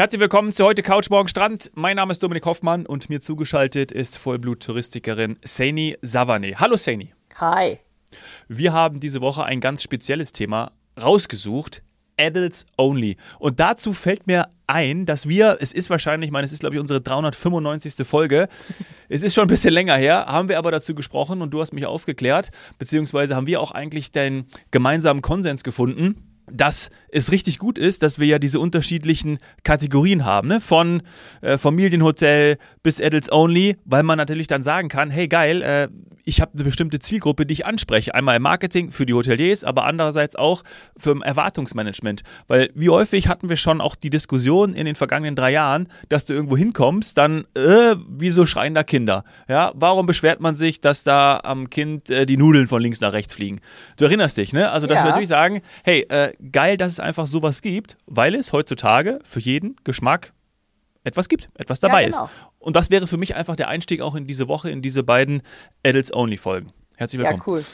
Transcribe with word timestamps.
Herzlich 0.00 0.20
willkommen 0.20 0.50
zu 0.50 0.64
heute 0.64 0.82
Couch 0.82 1.10
Morgen 1.10 1.28
Strand. 1.28 1.72
Mein 1.74 1.96
Name 1.96 2.12
ist 2.12 2.22
Dominik 2.22 2.46
Hoffmann 2.46 2.86
und 2.86 3.10
mir 3.10 3.20
zugeschaltet 3.20 3.92
ist 3.92 4.16
Vollblut-Touristikerin 4.16 5.38
Saini 5.44 5.98
Savane. 6.00 6.54
Hallo 6.58 6.78
Saini. 6.78 7.12
Hi. 7.34 7.80
Wir 8.48 8.72
haben 8.72 8.98
diese 8.98 9.20
Woche 9.20 9.44
ein 9.44 9.60
ganz 9.60 9.82
spezielles 9.82 10.32
Thema 10.32 10.72
rausgesucht. 10.98 11.82
Adults 12.18 12.64
Only. 12.78 13.18
Und 13.38 13.60
dazu 13.60 13.92
fällt 13.92 14.26
mir 14.26 14.48
ein, 14.66 15.04
dass 15.04 15.28
wir, 15.28 15.58
es 15.60 15.74
ist 15.74 15.90
wahrscheinlich, 15.90 16.28
ich 16.28 16.32
meine, 16.32 16.46
es 16.46 16.52
ist 16.52 16.60
glaube 16.60 16.76
ich 16.76 16.80
unsere 16.80 17.02
395. 17.02 18.06
Folge, 18.06 18.48
es 19.10 19.22
ist 19.22 19.34
schon 19.34 19.44
ein 19.44 19.48
bisschen 19.48 19.74
länger 19.74 19.96
her, 19.96 20.24
haben 20.28 20.48
wir 20.48 20.56
aber 20.56 20.70
dazu 20.70 20.94
gesprochen 20.94 21.42
und 21.42 21.50
du 21.50 21.60
hast 21.60 21.74
mich 21.74 21.84
aufgeklärt, 21.84 22.52
beziehungsweise 22.78 23.36
haben 23.36 23.46
wir 23.46 23.60
auch 23.60 23.72
eigentlich 23.72 24.10
den 24.10 24.46
gemeinsamen 24.70 25.20
Konsens 25.20 25.62
gefunden 25.62 26.29
dass 26.52 26.90
es 27.08 27.32
richtig 27.32 27.58
gut 27.58 27.78
ist, 27.78 28.02
dass 28.02 28.18
wir 28.18 28.26
ja 28.26 28.38
diese 28.38 28.60
unterschiedlichen 28.60 29.38
Kategorien 29.64 30.24
haben, 30.24 30.48
ne? 30.48 30.60
von 30.60 31.02
äh, 31.40 31.58
Familienhotel 31.58 32.58
bis 32.82 33.00
Adults 33.00 33.30
Only, 33.30 33.76
weil 33.84 34.02
man 34.02 34.16
natürlich 34.16 34.46
dann 34.46 34.62
sagen 34.62 34.88
kann, 34.88 35.10
hey 35.10 35.28
geil, 35.28 35.62
äh, 35.62 35.88
ich 36.24 36.40
habe 36.40 36.52
eine 36.54 36.64
bestimmte 36.64 36.98
Zielgruppe, 36.98 37.46
die 37.46 37.54
ich 37.54 37.66
anspreche. 37.66 38.14
Einmal 38.14 38.36
im 38.36 38.42
Marketing 38.42 38.90
für 38.90 39.06
die 39.06 39.14
Hoteliers, 39.14 39.64
aber 39.64 39.84
andererseits 39.84 40.36
auch 40.36 40.62
für 40.96 41.20
Erwartungsmanagement. 41.22 42.22
Weil 42.46 42.70
wie 42.74 42.88
häufig 42.88 43.28
hatten 43.28 43.48
wir 43.48 43.56
schon 43.56 43.80
auch 43.80 43.94
die 43.94 44.10
Diskussion 44.10 44.74
in 44.74 44.86
den 44.86 44.94
vergangenen 44.94 45.36
drei 45.36 45.52
Jahren, 45.52 45.88
dass 46.08 46.24
du 46.24 46.32
irgendwo 46.32 46.56
hinkommst, 46.56 47.16
dann, 47.16 47.44
äh, 47.54 47.96
wieso 48.08 48.46
schreien 48.46 48.74
da 48.74 48.82
Kinder? 48.82 49.24
Ja, 49.48 49.72
warum 49.74 50.06
beschwert 50.06 50.40
man 50.40 50.54
sich, 50.54 50.80
dass 50.80 51.04
da 51.04 51.40
am 51.42 51.70
Kind 51.70 52.10
äh, 52.10 52.26
die 52.26 52.36
Nudeln 52.36 52.66
von 52.66 52.82
links 52.82 53.00
nach 53.00 53.12
rechts 53.12 53.34
fliegen? 53.34 53.60
Du 53.96 54.04
erinnerst 54.04 54.36
dich, 54.36 54.52
ne? 54.52 54.70
Also, 54.70 54.86
dass 54.86 54.98
ja. 54.98 55.04
wir 55.04 55.08
natürlich 55.08 55.28
sagen, 55.28 55.62
hey, 55.84 56.06
äh, 56.08 56.32
geil, 56.52 56.76
dass 56.76 56.92
es 56.92 57.00
einfach 57.00 57.26
sowas 57.26 57.62
gibt, 57.62 57.96
weil 58.06 58.34
es 58.34 58.52
heutzutage 58.52 59.20
für 59.24 59.40
jeden 59.40 59.76
Geschmack 59.84 60.32
etwas 61.04 61.28
gibt, 61.28 61.50
etwas 61.54 61.80
dabei 61.80 62.02
ja, 62.02 62.08
genau. 62.08 62.24
ist. 62.24 62.30
Und 62.58 62.76
das 62.76 62.90
wäre 62.90 63.06
für 63.06 63.16
mich 63.16 63.36
einfach 63.36 63.56
der 63.56 63.68
Einstieg 63.68 64.00
auch 64.00 64.14
in 64.14 64.26
diese 64.26 64.48
Woche, 64.48 64.70
in 64.70 64.82
diese 64.82 65.02
beiden 65.02 65.42
Adults-Only-Folgen. 65.84 66.72
Herzlich 67.00 67.18
willkommen. 67.18 67.40
Ja, 67.46 67.52
cool. 67.52 67.64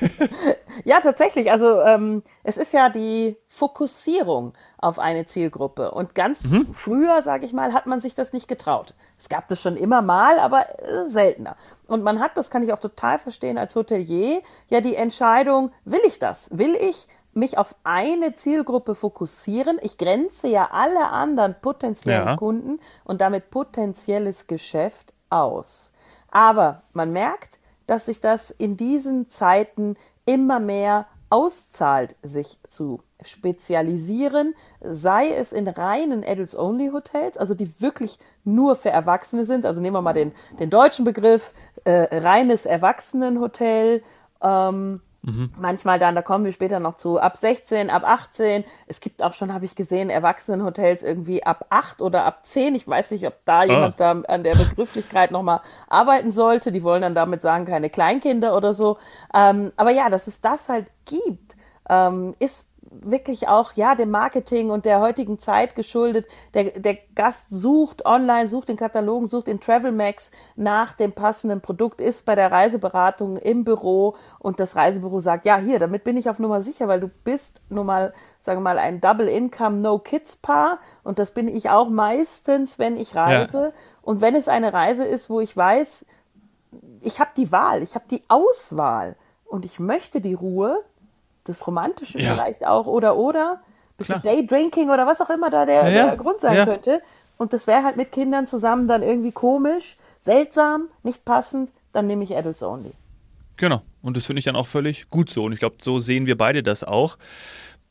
ja, 0.86 1.00
tatsächlich. 1.00 1.52
Also 1.52 1.82
ähm, 1.82 2.22
es 2.42 2.56
ist 2.56 2.72
ja 2.72 2.88
die 2.88 3.36
Fokussierung 3.50 4.54
auf 4.78 4.98
eine 4.98 5.26
Zielgruppe. 5.26 5.90
Und 5.90 6.14
ganz 6.14 6.44
mhm. 6.44 6.72
früher, 6.72 7.20
sage 7.20 7.44
ich 7.44 7.52
mal, 7.52 7.74
hat 7.74 7.84
man 7.84 8.00
sich 8.00 8.14
das 8.14 8.32
nicht 8.32 8.48
getraut. 8.48 8.94
Es 9.18 9.28
gab 9.28 9.46
das 9.48 9.60
schon 9.60 9.76
immer 9.76 10.00
mal, 10.00 10.38
aber 10.38 10.64
äh, 10.80 11.04
seltener. 11.04 11.58
Und 11.86 12.02
man 12.02 12.18
hat, 12.18 12.38
das 12.38 12.48
kann 12.48 12.62
ich 12.62 12.72
auch 12.72 12.80
total 12.80 13.18
verstehen, 13.18 13.58
als 13.58 13.76
Hotelier 13.76 14.40
ja 14.70 14.80
die 14.80 14.96
Entscheidung, 14.96 15.70
will 15.84 16.00
ich 16.06 16.18
das? 16.18 16.48
Will 16.50 16.74
ich 16.80 17.08
mich 17.36 17.58
auf 17.58 17.76
eine 17.84 18.34
Zielgruppe 18.34 18.94
fokussieren. 18.94 19.78
Ich 19.82 19.98
grenze 19.98 20.48
ja 20.48 20.68
alle 20.72 21.10
anderen 21.10 21.54
potenziellen 21.60 22.28
ja. 22.28 22.36
Kunden 22.36 22.80
und 23.04 23.20
damit 23.20 23.50
potenzielles 23.50 24.46
Geschäft 24.46 25.12
aus. 25.28 25.92
Aber 26.30 26.82
man 26.92 27.12
merkt, 27.12 27.60
dass 27.86 28.06
sich 28.06 28.20
das 28.20 28.50
in 28.50 28.76
diesen 28.76 29.28
Zeiten 29.28 29.96
immer 30.24 30.60
mehr 30.60 31.06
auszahlt, 31.30 32.16
sich 32.22 32.58
zu 32.68 33.00
spezialisieren, 33.22 34.54
sei 34.80 35.28
es 35.30 35.52
in 35.52 35.66
reinen 35.68 36.24
Adults-Only-Hotels, 36.24 37.36
also 37.36 37.54
die 37.54 37.80
wirklich 37.80 38.18
nur 38.44 38.76
für 38.76 38.90
Erwachsene 38.90 39.44
sind. 39.44 39.66
Also 39.66 39.80
nehmen 39.80 39.96
wir 39.96 40.02
mal 40.02 40.12
den, 40.12 40.32
den 40.58 40.70
deutschen 40.70 41.04
Begriff, 41.04 41.52
äh, 41.84 42.18
reines 42.18 42.66
Erwachsenenhotel. 42.66 44.02
Ähm, 44.42 45.00
Mhm. 45.26 45.50
Manchmal 45.58 45.98
dann, 45.98 46.14
da 46.14 46.22
kommen 46.22 46.44
wir 46.44 46.52
später 46.52 46.78
noch 46.78 46.94
zu, 46.94 47.20
ab 47.20 47.36
16, 47.36 47.90
ab 47.90 48.04
18. 48.06 48.64
Es 48.86 49.00
gibt 49.00 49.24
auch 49.24 49.32
schon, 49.32 49.52
habe 49.52 49.64
ich 49.64 49.74
gesehen, 49.74 50.08
Erwachsenenhotels 50.08 51.02
irgendwie 51.02 51.42
ab 51.42 51.66
8 51.68 52.00
oder 52.00 52.24
ab 52.24 52.46
10. 52.46 52.76
Ich 52.76 52.86
weiß 52.86 53.10
nicht, 53.10 53.26
ob 53.26 53.34
da 53.44 53.60
ah. 53.60 53.64
jemand 53.64 53.98
da 53.98 54.12
an 54.12 54.44
der 54.44 54.54
Begrifflichkeit 54.54 55.32
nochmal 55.32 55.62
arbeiten 55.88 56.30
sollte. 56.30 56.70
Die 56.70 56.84
wollen 56.84 57.02
dann 57.02 57.16
damit 57.16 57.42
sagen, 57.42 57.64
keine 57.64 57.90
Kleinkinder 57.90 58.56
oder 58.56 58.72
so. 58.72 58.98
Ähm, 59.34 59.72
aber 59.76 59.90
ja, 59.90 60.10
dass 60.10 60.28
es 60.28 60.40
das 60.40 60.68
halt 60.68 60.92
gibt, 61.06 61.56
ähm, 61.90 62.36
ist 62.38 62.68
wirklich 62.90 63.48
auch 63.48 63.72
ja 63.74 63.94
dem 63.94 64.10
Marketing 64.10 64.70
und 64.70 64.84
der 64.84 65.00
heutigen 65.00 65.38
Zeit 65.38 65.74
geschuldet. 65.74 66.26
Der, 66.54 66.64
der 66.64 66.98
Gast 67.14 67.50
sucht 67.50 68.04
online, 68.06 68.48
sucht 68.48 68.68
in 68.68 68.76
Katalogen, 68.76 69.26
sucht 69.28 69.48
in 69.48 69.60
Travelmax 69.60 70.30
nach 70.56 70.92
dem 70.92 71.12
passenden 71.12 71.60
Produkt, 71.60 72.00
ist 72.00 72.26
bei 72.26 72.34
der 72.34 72.50
Reiseberatung 72.50 73.36
im 73.36 73.64
Büro 73.64 74.16
und 74.38 74.60
das 74.60 74.76
Reisebüro 74.76 75.20
sagt, 75.20 75.46
ja, 75.46 75.56
hier, 75.58 75.78
damit 75.78 76.04
bin 76.04 76.16
ich 76.16 76.28
auf 76.30 76.38
Nummer 76.38 76.60
sicher, 76.60 76.88
weil 76.88 77.00
du 77.00 77.08
bist 77.24 77.60
nun 77.68 77.86
mal, 77.86 78.14
sagen 78.38 78.58
wir 78.60 78.64
mal, 78.64 78.78
ein 78.78 79.00
Double 79.00 79.28
Income 79.28 79.78
No 79.78 79.98
Kids 79.98 80.36
Paar 80.36 80.78
und 81.02 81.18
das 81.18 81.32
bin 81.32 81.48
ich 81.48 81.70
auch 81.70 81.88
meistens, 81.88 82.78
wenn 82.78 82.96
ich 82.96 83.14
reise. 83.14 83.58
Ja. 83.58 83.72
Und 84.02 84.20
wenn 84.20 84.34
es 84.34 84.48
eine 84.48 84.72
Reise 84.72 85.04
ist, 85.04 85.30
wo 85.30 85.40
ich 85.40 85.56
weiß, 85.56 86.06
ich 87.02 87.20
habe 87.20 87.30
die 87.36 87.50
Wahl, 87.52 87.82
ich 87.82 87.94
habe 87.94 88.04
die 88.10 88.22
Auswahl 88.28 89.16
und 89.44 89.64
ich 89.64 89.78
möchte 89.78 90.20
die 90.20 90.34
Ruhe, 90.34 90.82
das 91.48 91.66
Romantische 91.66 92.20
ja. 92.20 92.34
vielleicht 92.34 92.66
auch 92.66 92.86
oder 92.86 93.16
oder 93.16 93.60
bisschen 93.96 94.20
Daydrinking 94.22 94.90
oder 94.90 95.06
was 95.06 95.20
auch 95.20 95.30
immer 95.30 95.50
da 95.50 95.64
der, 95.64 95.88
ja, 95.88 96.06
der 96.06 96.16
Grund 96.16 96.40
sein 96.40 96.56
ja. 96.56 96.64
könnte. 96.64 97.00
Und 97.38 97.52
das 97.52 97.66
wäre 97.66 97.82
halt 97.82 97.96
mit 97.96 98.12
Kindern 98.12 98.46
zusammen 98.46 98.88
dann 98.88 99.02
irgendwie 99.02 99.32
komisch, 99.32 99.96
seltsam, 100.20 100.88
nicht 101.02 101.24
passend, 101.24 101.70
dann 101.92 102.06
nehme 102.06 102.24
ich 102.24 102.36
Adults 102.36 102.62
Only. 102.62 102.92
Genau. 103.56 103.82
Und 104.02 104.16
das 104.16 104.26
finde 104.26 104.38
ich 104.40 104.44
dann 104.44 104.56
auch 104.56 104.66
völlig 104.66 105.08
gut 105.10 105.30
so. 105.30 105.44
Und 105.44 105.52
ich 105.52 105.58
glaube, 105.58 105.76
so 105.80 105.98
sehen 105.98 106.26
wir 106.26 106.36
beide 106.36 106.62
das 106.62 106.84
auch. 106.84 107.16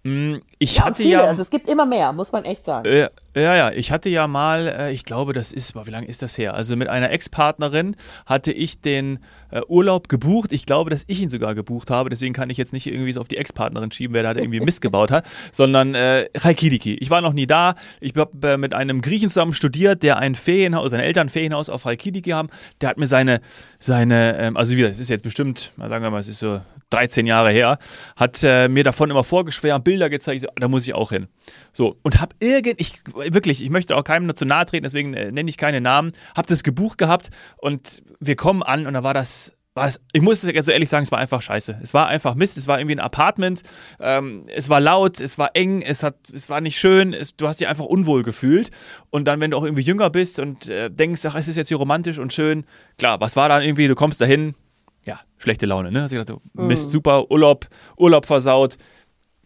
Hm, 0.04 0.42
ich 0.60 0.78
ja, 0.78 0.86
hatte 0.86 1.02
viele, 1.02 1.14
ja. 1.14 1.24
Also 1.24 1.42
es 1.42 1.50
gibt 1.50 1.68
immer 1.68 1.86
mehr, 1.86 2.14
muss 2.14 2.32
man 2.32 2.46
echt 2.46 2.66
sagen. 2.66 2.88
Äh, 2.88 3.10
ja, 3.36 3.56
ja, 3.56 3.72
ich 3.72 3.92
hatte 3.92 4.08
ja 4.08 4.28
mal, 4.28 4.68
äh, 4.68 4.92
ich 4.92 5.04
glaube, 5.04 5.34
das 5.34 5.52
ist, 5.52 5.76
wie 5.76 5.92
lange 5.92 6.08
ist 6.08 6.22
das 6.22 6.38
her? 6.38 6.54
Also 6.54 6.76
mit 6.78 6.88
einer 6.88 7.12
Ex-Partnerin 7.12 7.96
hatte 8.26 8.52
ich 8.52 8.80
den 8.80 9.20
äh, 9.52 9.62
Urlaub 9.68 10.08
gebucht. 10.08 10.54
Ich 10.54 10.66
glaube, 10.66 10.90
dass 10.90 11.04
ich 11.08 11.20
ihn 11.20 11.30
sogar 11.30 11.54
gebucht 11.54 11.90
habe. 11.90 12.10
Deswegen 12.10 12.34
kann 12.34 12.50
ich 12.50 12.58
jetzt 12.58 12.72
nicht 12.72 12.88
irgendwie 12.88 13.12
so 13.12 13.20
auf 13.20 13.28
die 13.28 13.38
Ex-Partnerin 13.38 13.92
schieben, 13.92 14.14
wer 14.14 14.24
da 14.24 14.32
irgendwie 14.40 14.62
Mist 14.62 14.82
gebaut 14.82 15.12
hat, 15.12 15.28
sondern 15.52 15.96
äh, 15.96 16.28
Reikidiki. 16.36 16.96
Ich 16.96 17.10
war 17.10 17.22
noch 17.22 17.34
nie 17.34 17.46
da. 17.46 17.76
Ich 18.00 18.16
habe 18.16 18.48
äh, 18.48 18.58
mit 18.58 18.74
einem 18.74 19.02
Griechen 19.02 19.28
zusammen 19.28 19.54
studiert, 19.54 20.02
der 20.02 20.18
ein 20.18 20.36
Ferienhaus, 20.36 20.92
seine 20.92 21.04
Eltern 21.04 21.28
ein 21.28 21.30
Ferienhaus 21.30 21.70
auf 21.70 21.86
Reikidiki 21.86 22.30
haben. 22.30 22.50
Der 22.80 22.90
hat 22.90 22.98
mir 22.98 23.08
seine, 23.08 23.42
seine, 23.80 24.38
ähm, 24.38 24.58
also 24.58 24.76
wieder, 24.78 24.90
es 24.90 25.00
ist 25.00 25.10
jetzt 25.10 25.24
bestimmt, 25.24 25.74
sagen 25.78 26.04
wir 26.04 26.10
mal, 26.10 26.20
es 26.20 26.28
ist 26.28 26.40
so 26.40 26.62
13 26.92 27.26
Jahre 27.26 27.52
her, 27.52 27.78
hat 28.16 28.42
äh, 28.44 28.70
mir 28.70 28.84
davon 28.84 29.10
immer 29.10 29.24
vorgeschwärmt, 29.24 29.84
Bilder 29.84 30.10
gezeigt, 30.10 30.42
so, 30.42 30.48
da 30.56 30.68
muss 30.68 30.88
ich 30.88 30.94
auch 30.94 31.10
hin. 31.10 31.28
So, 31.74 31.98
und 32.04 32.22
hab 32.22 32.34
irgend, 32.40 32.80
ich, 32.80 33.02
wirklich, 33.34 33.64
ich 33.64 33.70
möchte 33.70 33.96
auch 33.96 34.04
keinem 34.04 34.26
nur 34.26 34.36
zu 34.36 34.46
nahe 34.46 34.66
treten, 34.66 34.84
deswegen 34.84 35.14
äh, 35.14 35.32
nenne 35.32 35.50
ich 35.50 35.58
keine 35.58 35.82
Namen, 35.82 36.12
hab 36.36 36.48
das 36.48 36.64
gebucht 36.64 36.98
gehabt 36.98 37.30
und 37.58 38.04
wir 38.20 38.36
kommen 38.36 38.64
an 38.64 38.88
und 38.88 38.94
da 38.94 39.04
war 39.04 39.14
das, 39.14 39.56
es, 39.84 40.00
ich 40.14 40.22
muss 40.22 40.44
es 40.44 40.66
so 40.66 40.72
ehrlich 40.72 40.90
sagen, 40.90 41.04
es 41.04 41.12
war 41.12 41.20
einfach 41.20 41.42
scheiße. 41.42 41.80
Es 41.82 41.94
war 41.94 42.08
einfach 42.08 42.36
Mist, 42.36 42.58
es 42.58 42.68
war 42.68 42.80
irgendwie 42.80 42.96
ein 42.96 43.02
Apartment, 43.02 43.62
ähm, 44.00 44.46
es 44.48 44.70
war 44.70 44.80
laut, 44.80 45.20
es 45.20 45.38
war 45.38 45.52
eng, 45.54 45.82
es, 45.82 46.02
hat, 46.02 46.16
es 46.34 46.50
war 46.50 46.62
nicht 46.62 46.80
schön, 46.80 47.14
es, 47.14 47.36
du 47.36 47.48
hast 47.48 47.60
dich 47.60 47.68
einfach 47.68 47.86
unwohl 47.86 48.24
gefühlt. 48.24 48.72
Und 49.10 49.28
dann, 49.28 49.42
wenn 49.42 49.52
du 49.52 49.58
auch 49.58 49.66
irgendwie 49.66 49.82
jünger 49.82 50.10
bist 50.10 50.40
und 50.40 50.70
äh, 50.70 50.90
denkst, 50.90 51.26
ach, 51.26 51.36
es 51.36 51.50
ist 51.50 51.58
jetzt 51.58 51.68
hier 51.68 51.78
romantisch 51.78 52.20
und 52.20 52.32
schön, 52.32 52.66
klar, 52.98 53.20
was 53.20 53.36
war 53.36 53.50
dann 53.50 53.64
irgendwie, 53.64 53.88
du 53.88 53.96
kommst 53.96 54.22
dahin, 54.22 54.56
ja, 55.04 55.20
schlechte 55.38 55.66
Laune, 55.66 55.92
ne? 55.92 56.04
Hast 56.04 56.12
du 56.12 56.16
gedacht, 56.16 56.42
so, 56.54 56.62
Mist, 56.62 56.88
mhm. 56.88 56.92
super, 56.92 57.30
Urlaub, 57.30 57.68
Urlaub 57.98 58.26
versaut, 58.26 58.78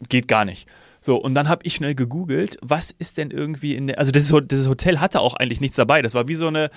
geht 0.10 0.28
gar 0.28 0.46
nicht. 0.46 0.70
So, 1.02 1.16
und 1.16 1.34
dann 1.34 1.48
habe 1.48 1.62
ich 1.64 1.76
schnell 1.76 1.96
gegoogelt, 1.96 2.58
was 2.62 2.92
ist 2.92 3.18
denn 3.18 3.32
irgendwie 3.32 3.76
in 3.76 3.88
der. 3.88 4.00
Also, 4.00 4.12
dieses, 4.12 4.34
dieses 4.48 4.68
Hotel 4.68 5.00
hatte 5.00 5.22
auch 5.22 5.34
eigentlich 5.34 5.62
nichts 5.62 5.78
dabei. 5.78 6.02
Das 6.02 6.14
war 6.14 6.28
wie 6.28 6.36
so 6.36 6.48
eine, 6.48 6.70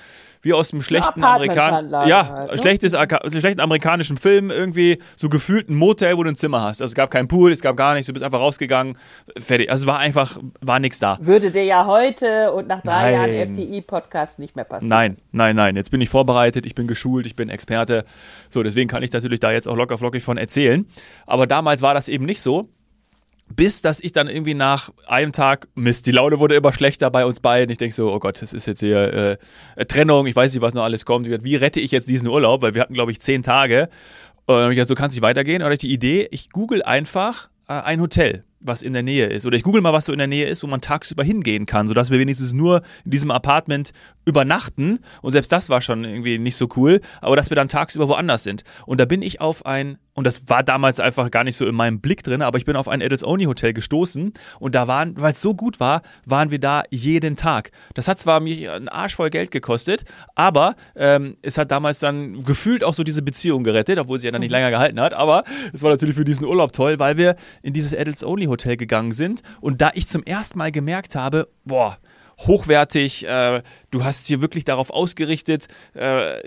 wie 0.43 0.53
aus 0.53 0.73
einem 0.73 0.83
schlechten 0.83 1.25
Amerikan 1.25 1.91
ja, 1.91 2.29
halt, 2.29 2.53
ne? 2.53 2.59
schlechtes, 2.59 2.93
schlechten 2.93 3.61
amerikanischen 3.61 4.17
Film, 4.17 4.51
irgendwie 4.51 4.99
so 5.17 5.29
gefühlt 5.29 5.69
ein 5.69 5.75
Motel, 5.75 6.17
wo 6.17 6.23
du 6.23 6.31
ein 6.31 6.37
Zimmer 6.37 6.63
hast. 6.63 6.81
Also, 6.81 6.93
es 6.93 6.95
gab 6.95 7.11
keinen 7.11 7.27
Pool, 7.27 7.51
es 7.51 7.63
gab 7.63 7.77
gar 7.77 7.95
nichts, 7.95 8.07
du 8.07 8.13
bist 8.13 8.25
einfach 8.25 8.39
rausgegangen, 8.39 8.97
fertig. 9.39 9.71
Also, 9.71 9.87
war 9.87 9.99
einfach, 9.99 10.39
war 10.61 10.79
nichts 10.79 11.01
da. 11.01 11.19
Würde 11.21 11.51
dir 11.51 11.65
ja 11.65 11.87
heute 11.87 12.53
und 12.53 12.69
nach 12.69 12.83
drei 12.83 13.17
nein. 13.17 13.35
Jahren 13.35 13.55
FDI-Podcast 13.55 14.39
nicht 14.39 14.55
mehr 14.55 14.65
passieren. 14.65 14.89
Nein, 14.89 15.17
nein, 15.33 15.57
nein. 15.57 15.75
Jetzt 15.75 15.91
bin 15.91 16.01
ich 16.01 16.11
vorbereitet, 16.11 16.65
ich 16.65 16.77
bin 16.77 16.87
geschult, 16.87 17.27
ich 17.27 17.35
bin 17.35 17.49
Experte. 17.49 18.05
So, 18.51 18.63
deswegen 18.63 18.89
kann 18.89 19.03
ich 19.03 19.13
natürlich 19.13 19.41
da 19.41 19.51
jetzt 19.51 19.67
auch 19.67 19.77
locker 19.77 19.99
flockig 19.99 20.23
von 20.23 20.37
erzählen. 20.37 20.87
Aber 21.27 21.49
damals 21.49 21.83
war 21.83 21.95
das 21.95 22.09
eben 22.09 22.25
nicht 22.25 22.41
so 22.41 22.69
bis 23.55 23.83
dass 23.83 24.01
ich 24.01 24.13
dann 24.13 24.29
irgendwie 24.29 24.55
nach 24.55 24.91
einem 25.07 25.33
Tag, 25.33 25.69
Mist, 25.75 26.07
die 26.07 26.13
Laune 26.13 26.39
wurde 26.39 26.55
immer 26.55 26.73
schlechter 26.73 27.11
bei 27.11 27.25
uns 27.25 27.41
beiden. 27.41 27.71
Ich 27.71 27.79
denke 27.79 27.95
so, 27.95 28.13
oh 28.13 28.19
Gott, 28.19 28.41
das 28.43 28.53
ist 28.53 28.67
jetzt 28.67 28.81
hier 28.81 29.39
äh, 29.77 29.85
Trennung, 29.87 30.27
ich 30.27 30.37
weiß 30.37 30.53
nicht, 30.53 30.63
was 30.63 30.75
noch 30.75 30.85
alles 30.85 31.05
kommt. 31.05 31.29
Wie 31.45 31.57
rette 31.57 31.81
ich 31.81 31.91
jetzt 31.91 32.09
diesen 32.09 32.29
Urlaub? 32.29 32.63
Weil 32.63 32.75
wir 32.75 32.83
hatten, 32.83 32.95
glaube 32.95 33.13
ich, 33.13 33.21
zehn 33.21 33.43
Tage. 33.43 33.89
Und 34.47 34.57
dann 34.57 34.71
ich 34.73 34.77
gesagt, 34.77 34.89
so 34.89 34.95
kann 34.95 35.09
es 35.09 35.15
nicht 35.15 35.23
weitergehen. 35.23 35.63
Oder 35.63 35.77
die 35.77 35.93
Idee, 35.93 36.29
ich 36.31 36.51
google 36.51 36.83
einfach 36.83 37.49
äh, 37.69 37.75
ein 37.75 38.01
Hotel, 38.01 38.45
was 38.61 38.83
in 38.83 38.93
der 38.93 39.03
Nähe 39.03 39.27
ist. 39.27 39.47
Oder 39.47 39.57
ich 39.57 39.63
google 39.63 39.81
mal, 39.81 39.93
was 39.93 40.07
so 40.07 40.13
in 40.13 40.19
der 40.19 40.27
Nähe 40.27 40.47
ist, 40.47 40.63
wo 40.63 40.67
man 40.67 40.81
tagsüber 40.81 41.25
hingehen 41.25 41.67
kann, 41.67 41.87
sodass 41.87 42.11
wir 42.11 42.19
wenigstens 42.19 42.53
nur 42.53 42.83
in 43.05 43.11
diesem 43.11 43.31
Apartment 43.31 43.93
übernachten. 44.25 45.01
Und 45.21 45.31
selbst 45.33 45.53
das 45.53 45.69
war 45.69 45.81
schon 45.81 46.05
irgendwie 46.05 46.39
nicht 46.39 46.57
so 46.57 46.69
cool, 46.77 47.01
aber 47.21 47.37
dass 47.37 47.51
wir 47.51 47.55
dann 47.55 47.69
tagsüber 47.69 48.09
woanders 48.09 48.45
sind. 48.45 48.65
Und 48.87 49.01
da 49.01 49.05
bin 49.05 49.23
ich 49.23 49.41
auf 49.41 49.65
ein 49.67 49.99
und 50.15 50.27
das 50.27 50.49
war 50.49 50.63
damals 50.63 51.01
einfach 51.01 51.31
gar 51.31 51.45
nicht 51.45 51.57
so 51.57 51.67
in 51.67 51.75
meinem 51.75 52.01
Blick 52.01 52.23
drin, 52.23 52.43
aber 52.43 52.59
ich 52.59 52.65
bin 52.65 52.77
auf 52.77 52.89
ein 52.89 53.01
Adults-Only-Hotel 53.01 53.73
gestoßen 53.73 54.33
und 54.59 54.75
da 54.75 54.87
waren, 54.87 55.19
weil 55.21 55.33
es 55.33 55.41
so 55.41 55.55
gut 55.55 55.81
war, 55.81 56.03
waren 56.27 56.51
wir 56.51 56.59
da 56.59 56.83
jeden 56.91 57.37
Tag. 57.37 57.71
Das 57.95 58.09
hat 58.09 58.19
zwar 58.19 58.41
mich 58.41 58.69
einen 58.69 58.89
Arsch 58.89 59.17
voll 59.17 59.31
Geld 59.31 59.51
gekostet, 59.51 60.05
aber 60.35 60.77
ähm, 60.97 61.37
es 61.43 61.57
hat 61.57 61.71
damals 61.71 61.99
dann 61.99 62.45
gefühlt 62.45 62.85
auch 62.85 62.95
so 62.95 63.05
diese 63.05 63.23
Beziehung 63.23 63.65
gerettet, 63.65 63.99
obwohl 63.99 64.19
sie 64.19 64.27
ja 64.27 64.33
dann 64.33 64.41
nicht 64.41 64.51
mhm. 64.51 64.57
länger 64.57 64.71
gehalten 64.71 65.01
hat, 65.01 65.15
aber 65.15 65.45
es 65.73 65.83
war 65.83 65.91
natürlich 65.91 66.17
für 66.17 66.25
diesen 66.25 66.45
Urlaub 66.45 66.73
toll, 66.73 66.99
weil 66.99 67.17
wir 67.17 67.37
in 67.63 67.73
dieses 67.73 67.95
Adults-Only-Hotel 67.95 68.77
gegangen 68.77 69.13
sind 69.13 69.43
und 69.61 69.81
da 69.81 69.91
ich 69.95 70.07
zum 70.07 70.23
ersten 70.25 70.59
Mal 70.59 70.73
gemerkt 70.73 71.15
habe, 71.15 71.49
boah, 71.65 71.99
hochwertig. 72.47 73.27
Äh, 73.27 73.63
du 73.91 74.05
hast 74.05 74.27
hier 74.27 74.41
wirklich 74.41 74.65
darauf 74.65 74.91
ausgerichtet, 74.91 75.69
äh, 75.95 76.41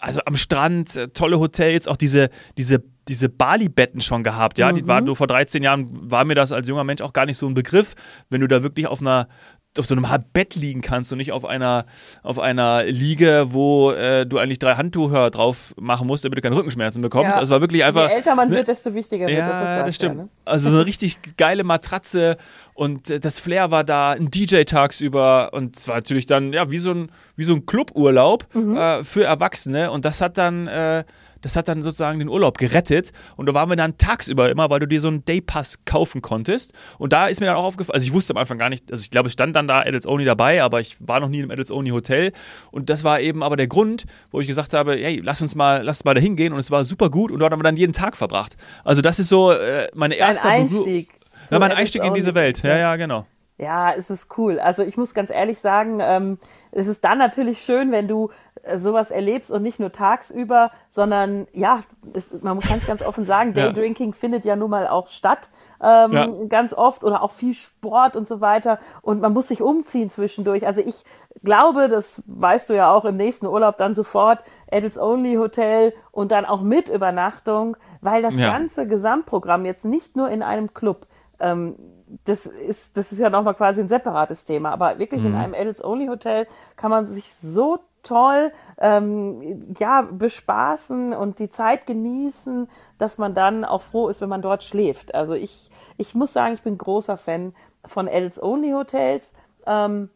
also 0.00 0.20
am 0.24 0.36
Strand, 0.36 0.96
äh, 0.96 1.08
tolle 1.08 1.38
Hotels, 1.38 1.88
auch 1.88 1.96
diese, 1.96 2.30
diese 2.56 2.82
diese 3.08 3.28
Bali-Betten 3.28 4.00
schon 4.00 4.24
gehabt, 4.24 4.58
ja. 4.58 4.70
Mhm. 4.70 4.76
Die 4.76 4.88
waren, 4.88 5.06
du 5.06 5.14
vor 5.14 5.28
13 5.28 5.62
Jahren 5.62 6.10
war 6.10 6.24
mir 6.24 6.34
das 6.34 6.50
als 6.50 6.66
junger 6.66 6.82
Mensch 6.82 7.02
auch 7.02 7.12
gar 7.12 7.26
nicht 7.26 7.38
so 7.38 7.46
ein 7.46 7.54
Begriff, 7.54 7.94
wenn 8.30 8.40
du 8.40 8.48
da 8.48 8.62
wirklich 8.62 8.86
auf 8.88 9.00
einer 9.00 9.28
auf 9.78 9.86
so 9.86 9.94
einem 9.94 10.06
Bett 10.32 10.54
liegen 10.54 10.82
kannst 10.82 11.12
und 11.12 11.18
nicht 11.18 11.32
auf 11.32 11.44
einer, 11.44 11.86
auf 12.22 12.38
einer 12.38 12.84
Liege, 12.84 13.46
wo 13.50 13.92
äh, 13.92 14.26
du 14.26 14.38
eigentlich 14.38 14.58
drei 14.58 14.74
Handtücher 14.74 15.30
drauf 15.30 15.74
machen 15.78 16.06
musst, 16.06 16.24
damit 16.24 16.38
du 16.38 16.42
keine 16.42 16.56
Rückenschmerzen 16.56 17.02
bekommst. 17.02 17.34
Ja. 17.34 17.40
Also 17.40 17.52
war 17.52 17.60
wirklich 17.60 17.84
einfach. 17.84 18.08
Je 18.08 18.14
älter 18.14 18.34
man 18.34 18.48
ne? 18.48 18.56
wird, 18.56 18.68
desto 18.68 18.94
wichtiger 18.94 19.26
wird 19.26 19.38
ja, 19.38 19.48
das. 19.48 19.60
Das, 19.60 19.84
das 19.86 19.94
stimmt. 19.94 20.16
Ja, 20.16 20.22
ne? 20.22 20.28
Also 20.44 20.70
so 20.70 20.76
eine 20.76 20.86
richtig 20.86 21.18
geile 21.36 21.64
Matratze 21.64 22.36
und 22.74 23.10
äh, 23.10 23.20
das 23.20 23.40
Flair 23.40 23.70
war 23.70 23.84
da, 23.84 24.12
ein 24.12 24.30
DJ 24.30 24.62
tagsüber 24.62 25.52
und 25.52 25.76
es 25.76 25.88
war 25.88 25.96
natürlich 25.96 26.26
dann 26.26 26.52
ja 26.52 26.70
wie 26.70 26.78
so 26.78 26.92
ein, 26.92 27.10
wie 27.36 27.44
so 27.44 27.54
ein 27.54 27.66
Cluburlaub 27.66 28.46
mhm. 28.54 28.76
äh, 28.76 29.04
für 29.04 29.24
Erwachsene 29.24 29.90
und 29.90 30.04
das 30.04 30.20
hat 30.20 30.38
dann 30.38 30.66
äh, 30.66 31.04
das 31.46 31.54
hat 31.54 31.68
dann 31.68 31.84
sozusagen 31.84 32.18
den 32.18 32.28
Urlaub 32.28 32.58
gerettet. 32.58 33.12
Und 33.36 33.46
da 33.46 33.54
waren 33.54 33.68
wir 33.68 33.76
dann 33.76 33.98
tagsüber 33.98 34.50
immer, 34.50 34.68
weil 34.68 34.80
du 34.80 34.88
dir 34.88 35.00
so 35.00 35.06
einen 35.06 35.24
Daypass 35.24 35.84
kaufen 35.84 36.20
konntest. 36.20 36.72
Und 36.98 37.12
da 37.12 37.28
ist 37.28 37.38
mir 37.38 37.46
dann 37.46 37.54
auch 37.54 37.64
aufgefallen, 37.64 37.94
also 37.94 38.04
ich 38.04 38.12
wusste 38.12 38.34
am 38.34 38.38
Anfang 38.38 38.58
gar 38.58 38.68
nicht, 38.68 38.90
also 38.90 39.00
ich 39.02 39.10
glaube, 39.10 39.28
es 39.28 39.32
stand 39.32 39.54
dann 39.54 39.68
da 39.68 39.82
Adults 39.82 40.08
Only 40.08 40.24
dabei, 40.24 40.60
aber 40.60 40.80
ich 40.80 40.96
war 40.98 41.20
noch 41.20 41.28
nie 41.28 41.38
im 41.38 41.50
Adults 41.52 41.70
Only 41.70 41.90
Hotel. 41.90 42.32
Und 42.72 42.90
das 42.90 43.04
war 43.04 43.20
eben 43.20 43.44
aber 43.44 43.56
der 43.56 43.68
Grund, 43.68 44.06
wo 44.32 44.40
ich 44.40 44.48
gesagt 44.48 44.74
habe, 44.74 44.96
hey, 44.96 45.20
lass 45.22 45.40
uns 45.40 45.54
mal, 45.54 45.84
lass 45.84 45.98
uns 45.98 46.04
mal 46.04 46.14
da 46.14 46.20
hingehen. 46.20 46.52
Und 46.52 46.58
es 46.58 46.72
war 46.72 46.82
super 46.82 47.10
gut 47.10 47.30
und 47.30 47.38
dort 47.38 47.52
haben 47.52 47.60
wir 47.60 47.64
dann 47.64 47.76
jeden 47.76 47.92
Tag 47.92 48.16
verbracht. 48.16 48.56
Also 48.82 49.02
das 49.02 49.20
ist 49.20 49.28
so 49.28 49.52
äh, 49.52 49.86
meine 49.94 50.16
erste 50.16 50.48
Ein 50.48 50.62
Einstieg. 50.62 51.10
Ja, 51.48 51.60
mein 51.60 51.70
Einstieg 51.70 52.02
in 52.02 52.12
diese 52.12 52.34
Welt. 52.34 52.64
Ja, 52.64 52.76
ja, 52.76 52.96
genau. 52.96 53.24
Ja, 53.58 53.92
es 53.92 54.10
ist 54.10 54.36
cool. 54.36 54.58
Also 54.58 54.82
ich 54.82 54.96
muss 54.96 55.14
ganz 55.14 55.30
ehrlich 55.30 55.58
sagen, 55.58 56.00
ähm, 56.02 56.38
es 56.72 56.88
ist 56.88 57.04
dann 57.04 57.18
natürlich 57.18 57.60
schön, 57.60 57.90
wenn 57.90 58.06
du 58.06 58.30
sowas 58.76 59.10
erlebst 59.10 59.50
und 59.50 59.62
nicht 59.62 59.80
nur 59.80 59.92
tagsüber, 59.92 60.70
sondern 60.88 61.46
ja, 61.52 61.80
es, 62.12 62.32
man 62.42 62.60
kann 62.60 62.78
es 62.78 62.86
ganz 62.86 63.02
offen 63.02 63.24
sagen, 63.24 63.54
Daydrinking 63.54 64.10
ja. 64.10 64.16
findet 64.16 64.44
ja 64.44 64.56
nun 64.56 64.70
mal 64.70 64.88
auch 64.88 65.08
statt, 65.08 65.50
ähm, 65.82 66.12
ja. 66.12 66.26
ganz 66.48 66.72
oft 66.72 67.04
oder 67.04 67.22
auch 67.22 67.30
viel 67.30 67.54
Sport 67.54 68.16
und 68.16 68.26
so 68.26 68.40
weiter 68.40 68.78
und 69.02 69.20
man 69.20 69.32
muss 69.32 69.48
sich 69.48 69.62
umziehen 69.62 70.10
zwischendurch. 70.10 70.66
Also 70.66 70.80
ich 70.80 71.04
glaube, 71.44 71.88
das 71.88 72.22
weißt 72.26 72.70
du 72.70 72.74
ja 72.74 72.92
auch 72.92 73.04
im 73.04 73.16
nächsten 73.16 73.46
Urlaub 73.46 73.76
dann 73.76 73.94
sofort, 73.94 74.42
Adults 74.70 74.98
Only 74.98 75.36
Hotel 75.36 75.92
und 76.10 76.32
dann 76.32 76.44
auch 76.44 76.62
mit 76.62 76.88
Übernachtung, 76.88 77.76
weil 78.00 78.22
das 78.22 78.36
ja. 78.36 78.50
ganze 78.50 78.86
Gesamtprogramm 78.86 79.64
jetzt 79.64 79.84
nicht 79.84 80.16
nur 80.16 80.28
in 80.30 80.42
einem 80.42 80.74
Club 80.74 81.06
ähm, 81.38 81.76
das 82.24 82.46
ist, 82.46 82.96
das 82.96 83.12
ist 83.12 83.18
ja 83.18 83.30
nochmal 83.30 83.54
quasi 83.54 83.80
ein 83.80 83.88
separates 83.88 84.44
Thema, 84.44 84.70
aber 84.70 84.98
wirklich 84.98 85.22
mhm. 85.22 85.28
in 85.28 85.34
einem 85.34 85.54
Adults-Only-Hotel 85.54 86.46
kann 86.76 86.90
man 86.90 87.06
sich 87.06 87.34
so 87.34 87.80
toll 88.06 88.52
ähm, 88.78 89.74
ja, 89.78 90.02
bespaßen 90.02 91.12
und 91.12 91.38
die 91.38 91.50
Zeit 91.50 91.86
genießen, 91.86 92.68
dass 92.98 93.18
man 93.18 93.34
dann 93.34 93.64
auch 93.64 93.82
froh 93.82 94.08
ist, 94.08 94.20
wenn 94.20 94.28
man 94.28 94.42
dort 94.42 94.62
schläft. 94.62 95.14
Also 95.14 95.34
ich, 95.34 95.70
ich 95.96 96.14
muss 96.14 96.32
sagen, 96.32 96.54
ich 96.54 96.62
bin 96.62 96.78
großer 96.78 97.16
Fan 97.16 97.54
von 97.84 98.08
Adults-Only-Hotels. 98.08 99.32
Ähm, 99.66 100.10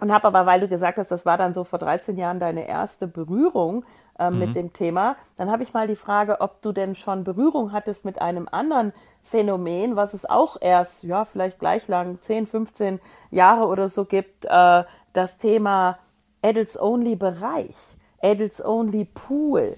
und 0.00 0.12
habe 0.12 0.26
aber, 0.26 0.46
weil 0.46 0.60
du 0.60 0.68
gesagt 0.68 0.98
hast, 0.98 1.10
das 1.10 1.26
war 1.26 1.36
dann 1.36 1.52
so 1.52 1.62
vor 1.64 1.78
13 1.78 2.16
Jahren 2.16 2.40
deine 2.40 2.66
erste 2.66 3.06
Berührung 3.06 3.84
äh, 4.18 4.30
mhm. 4.30 4.38
mit 4.38 4.56
dem 4.56 4.72
Thema, 4.72 5.16
dann 5.36 5.50
habe 5.50 5.62
ich 5.62 5.74
mal 5.74 5.86
die 5.86 5.96
Frage, 5.96 6.40
ob 6.40 6.62
du 6.62 6.72
denn 6.72 6.94
schon 6.94 7.22
Berührung 7.22 7.72
hattest 7.72 8.04
mit 8.04 8.20
einem 8.20 8.48
anderen 8.50 8.92
Phänomen, 9.22 9.96
was 9.96 10.14
es 10.14 10.28
auch 10.28 10.56
erst, 10.60 11.04
ja, 11.04 11.24
vielleicht 11.24 11.58
gleich 11.58 11.86
lang, 11.86 12.18
10, 12.20 12.46
15 12.46 13.00
Jahre 13.30 13.66
oder 13.66 13.88
so 13.88 14.06
gibt, 14.06 14.46
äh, 14.46 14.84
das 15.12 15.36
Thema 15.36 15.98
Adults-Only-Bereich, 16.42 17.76
Adults-Only-Pool. 18.22 19.76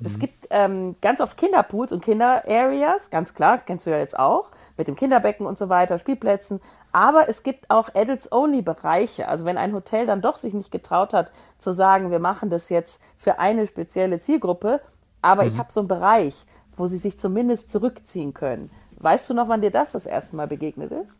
Mhm. 0.00 0.06
Es 0.06 0.18
gibt 0.18 0.46
ähm, 0.50 0.96
ganz 1.00 1.20
oft 1.20 1.36
Kinderpools 1.36 1.92
und 1.92 2.02
Kinder-Areas, 2.02 3.10
ganz 3.10 3.34
klar, 3.34 3.56
das 3.56 3.66
kennst 3.66 3.86
du 3.86 3.90
ja 3.90 3.98
jetzt 3.98 4.18
auch, 4.18 4.50
mit 4.76 4.88
dem 4.88 4.96
Kinderbecken 4.96 5.46
und 5.46 5.58
so 5.58 5.68
weiter, 5.68 5.98
Spielplätzen. 5.98 6.60
Aber 6.90 7.28
es 7.28 7.42
gibt 7.42 7.70
auch 7.70 7.90
Adults-Only-Bereiche. 7.94 9.28
Also 9.28 9.44
wenn 9.44 9.58
ein 9.58 9.74
Hotel 9.74 10.06
dann 10.06 10.22
doch 10.22 10.36
sich 10.36 10.54
nicht 10.54 10.72
getraut 10.72 11.12
hat 11.12 11.32
zu 11.58 11.72
sagen, 11.72 12.10
wir 12.10 12.18
machen 12.18 12.50
das 12.50 12.70
jetzt 12.70 13.02
für 13.16 13.38
eine 13.38 13.66
spezielle 13.66 14.18
Zielgruppe, 14.18 14.80
aber 15.22 15.42
mhm. 15.42 15.48
ich 15.48 15.58
habe 15.58 15.70
so 15.70 15.80
einen 15.80 15.88
Bereich, 15.88 16.46
wo 16.76 16.86
sie 16.86 16.96
sich 16.96 17.18
zumindest 17.18 17.70
zurückziehen 17.70 18.32
können. 18.32 18.70
Weißt 18.98 19.28
du 19.28 19.34
noch, 19.34 19.48
wann 19.48 19.60
dir 19.60 19.70
das 19.70 19.92
das 19.92 20.06
erste 20.06 20.36
Mal 20.36 20.46
begegnet 20.46 20.92
ist? 20.92 21.19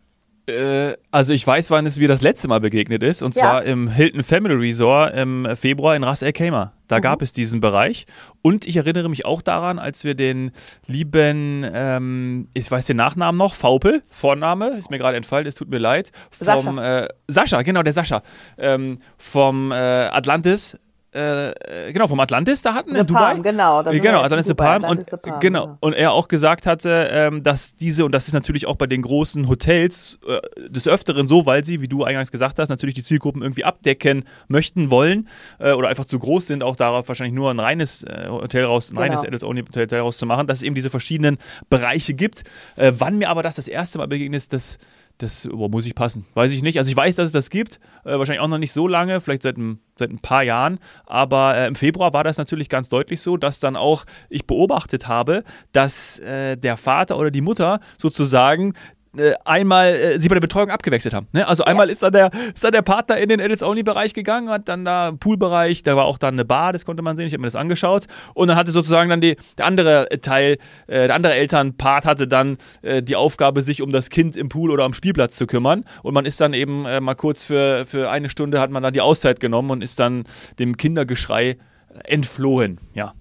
Äh, 0.51 0.97
also 1.11 1.33
ich 1.33 1.47
weiß, 1.47 1.71
wann 1.71 1.87
es 1.87 1.99
mir 1.99 2.09
das 2.09 2.23
letzte 2.23 2.49
Mal 2.49 2.61
begegnet 2.61 3.03
ist, 3.03 3.23
und 3.23 3.37
ja. 3.37 3.43
zwar 3.43 3.65
im 3.65 3.89
Hilton 3.89 4.23
Family 4.23 4.55
Resort 4.55 5.15
im 5.15 5.49
Februar 5.57 5.97
in 5.97 6.05
Ras 6.05 6.23
El 6.23 6.33
Khaimah. 6.33 6.73
Da 6.89 6.99
mhm. 6.99 7.03
gab 7.03 7.23
es 7.23 7.33
diesen 7.33 7.61
Bereich. 7.61 8.07
Und 8.43 8.67
ich 8.67 8.77
erinnere 8.77 9.09
mich 9.09 9.25
auch 9.25 9.43
daran, 9.43 9.79
als 9.79 10.05
wir 10.05 10.15
den 10.15 10.51
lieben, 10.87 11.65
ähm, 11.73 12.49
ich 12.55 12.71
weiß 12.71 12.87
den 12.87 12.97
Nachnamen 12.97 13.39
noch, 13.39 13.55
Faupel, 13.55 14.03
Vorname, 14.11 14.71
ist 14.77 14.91
mir 14.91 14.99
gerade 14.99 15.17
entfallen, 15.17 15.47
es 15.47 15.55
tut 15.55 15.71
mir 15.71 15.79
leid, 15.79 16.11
vom 16.31 16.47
Sascha, 16.47 17.01
äh, 17.01 17.09
Sascha 17.29 17.63
genau, 17.63 17.83
der 17.83 17.93
Sascha, 17.93 18.23
ähm, 18.59 18.99
vom 19.17 19.73
äh, 19.73 19.75
Atlantis 19.75 20.79
äh, 21.13 21.93
genau, 21.93 22.07
vom 22.07 22.21
Atlantis 22.21 22.63
da 22.63 22.75
hatten 22.75 22.95
The 22.95 23.01
in 23.01 23.07
Dubai. 23.07 23.21
Palm, 23.21 23.43
genau, 23.43 23.83
da 23.83 23.91
genau, 23.91 24.21
Atlantis 24.21 24.47
The 24.47 24.55
Palm. 24.55 24.85
Und, 24.85 25.05
The 25.05 25.17
Palm, 25.17 25.41
genau. 25.41 25.65
genau. 25.67 25.79
und 25.81 25.93
er 25.95 26.13
auch 26.13 26.29
gesagt 26.29 26.67
hatte, 26.67 27.09
ähm, 27.11 27.43
dass 27.43 27.75
diese, 27.75 28.05
und 28.05 28.13
das 28.13 28.29
ist 28.29 28.35
natürlich 28.35 28.67
auch 28.67 28.77
bei 28.77 28.87
den 28.87 29.03
großen 29.03 29.49
Hotels 29.49 30.19
äh, 30.27 30.69
des 30.69 30.87
Öfteren 30.87 31.27
so, 31.27 31.47
weil 31.47 31.65
sie, 31.65 31.81
wie 31.81 31.89
du 31.89 32.05
eingangs 32.05 32.31
gesagt 32.31 32.59
hast, 32.59 32.69
natürlich 32.69 32.95
die 32.95 33.03
Zielgruppen 33.03 33.43
irgendwie 33.43 33.65
abdecken 33.65 34.25
möchten, 34.47 34.91
wollen 34.91 35.29
äh, 35.59 35.73
oder 35.73 35.89
einfach 35.89 36.05
zu 36.05 36.19
groß 36.19 36.47
sind, 36.47 36.63
auch 36.63 36.77
darauf 36.77 37.09
wahrscheinlich 37.09 37.35
nur 37.35 37.51
ein 37.51 37.59
reines 37.59 38.05
äh, 38.05 38.29
Hotel 38.29 38.65
raus, 38.65 38.91
ein 38.91 38.95
genau. 38.95 39.03
reines 39.03 39.25
Adults-Only-Hotel 39.25 40.01
rauszumachen, 40.01 40.47
dass 40.47 40.59
es 40.59 40.63
eben 40.63 40.77
diese 40.77 40.91
verschiedenen 40.91 41.39
Bereiche 41.69 42.15
gibt. 42.15 42.45
Äh, 42.77 42.93
wann 42.99 43.19
mir 43.19 43.31
aber 43.31 43.43
das 43.43 43.57
das 43.57 43.67
erste 43.67 43.99
Mal 43.99 44.07
begegnet 44.07 44.39
ist, 44.39 44.53
das 44.53 44.79
das 45.23 45.47
muss 45.47 45.87
ich 45.87 45.95
passen. 45.95 46.27
Weiß 46.35 46.53
ich 46.53 46.63
nicht. 46.63 46.79
Also 46.79 46.91
ich 46.91 46.97
weiß, 46.97 47.17
dass 47.17 47.27
es 47.27 47.33
das 47.33 47.51
gibt. 47.51 47.79
Äh, 48.05 48.19
wahrscheinlich 48.19 48.41
auch 48.41 48.49
noch 48.49 48.59
nicht 48.59 48.73
so 48.73 48.89
lange, 48.89 49.21
vielleicht 49.21 49.43
seit 49.43 49.59
ein, 49.59 49.79
seit 49.99 50.11
ein 50.11 50.19
paar 50.19 50.43
Jahren. 50.43 50.79
Aber 51.07 51.57
äh, 51.57 51.67
im 51.67 51.75
Februar 51.75 52.13
war 52.13 52.25
das 52.25 52.39
natürlich 52.39 52.69
ganz 52.69 52.89
deutlich 52.89 53.21
so, 53.21 53.37
dass 53.37 53.61
dann 53.61 53.77
auch 53.77 54.05
ich 54.29 54.47
beobachtet 54.47 55.09
habe, 55.09 55.45
dass 55.73 56.19
äh, 56.21 56.57
der 56.57 56.77
Vater 56.77 57.19
oder 57.19 57.31
die 57.31 57.43
Mutter 57.43 57.81
sozusagen 57.99 58.75
äh, 59.17 59.33
einmal 59.45 59.95
äh, 59.95 60.19
sie 60.19 60.29
bei 60.29 60.35
der 60.35 60.41
Betreuung 60.41 60.71
abgewechselt 60.71 61.15
haben. 61.15 61.27
Ne? 61.33 61.47
Also 61.47 61.65
einmal 61.65 61.89
ja. 61.89 61.93
ist, 61.93 62.03
dann 62.03 62.13
der, 62.13 62.31
ist 62.55 62.63
dann 62.63 62.73
der 62.73 62.83
Partner 62.83 63.19
in 63.19 63.29
den 63.29 63.41
Adults-Only-Bereich 63.41 64.15
gegangen, 64.15 64.51
hat 64.51 64.69
dann 64.69 64.85
da 64.85 65.13
Poolbereich, 65.19 65.83
da 65.83 65.97
war 65.97 66.05
auch 66.05 66.19
dann 66.19 66.35
eine 66.35 66.45
Bar, 66.45 66.73
das 66.73 66.85
konnte 66.85 67.03
man 67.03 67.17
sehen, 67.17 67.27
ich 67.27 67.33
habe 67.33 67.41
mir 67.41 67.49
das 67.49 67.57
angeschaut. 67.57 68.07
Und 68.35 68.49
dann 68.49 68.57
hatte 68.57 68.71
sozusagen 68.71 69.11
dann 69.11 69.21
die, 69.21 69.37
der 69.59 69.67
andere 69.67 70.09
Teil, 70.21 70.59
äh, 70.87 71.07
der 71.07 71.15
andere 71.15 71.35
Elternpart 71.35 72.05
hatte 72.05 72.29
dann 72.29 72.59
äh, 72.83 73.03
die 73.03 73.17
Aufgabe, 73.17 73.63
sich 73.63 73.83
um 73.83 73.91
das 73.91 74.11
Kind 74.11 74.37
im 74.37 74.49
Pool 74.49 74.71
oder 74.71 74.85
am 74.85 74.95
Spielplatz 74.95 75.37
zu 75.37 75.47
kümmern. 75.47 75.85
Und 76.03 76.15
man 76.15 76.25
ist 76.25 76.41
dann 76.41 76.55
eben 76.55 76.87
äh, 76.87 77.01
mal 77.01 77.15
kurz 77.15 77.45
für, 77.45 77.85
für 77.87 78.11
eine 78.11 78.29
Stunde 78.29 78.61
hat 78.61 78.71
man 78.71 78.83
dann 78.83 78.93
die 78.93 79.01
Auszeit 79.01 79.41
genommen 79.41 79.71
und 79.71 79.83
ist 79.83 79.99
dann 79.99 80.25
dem 80.59 80.77
Kindergeschrei 80.77 81.57
entflohen. 82.05 82.79
Ja. 82.95 83.15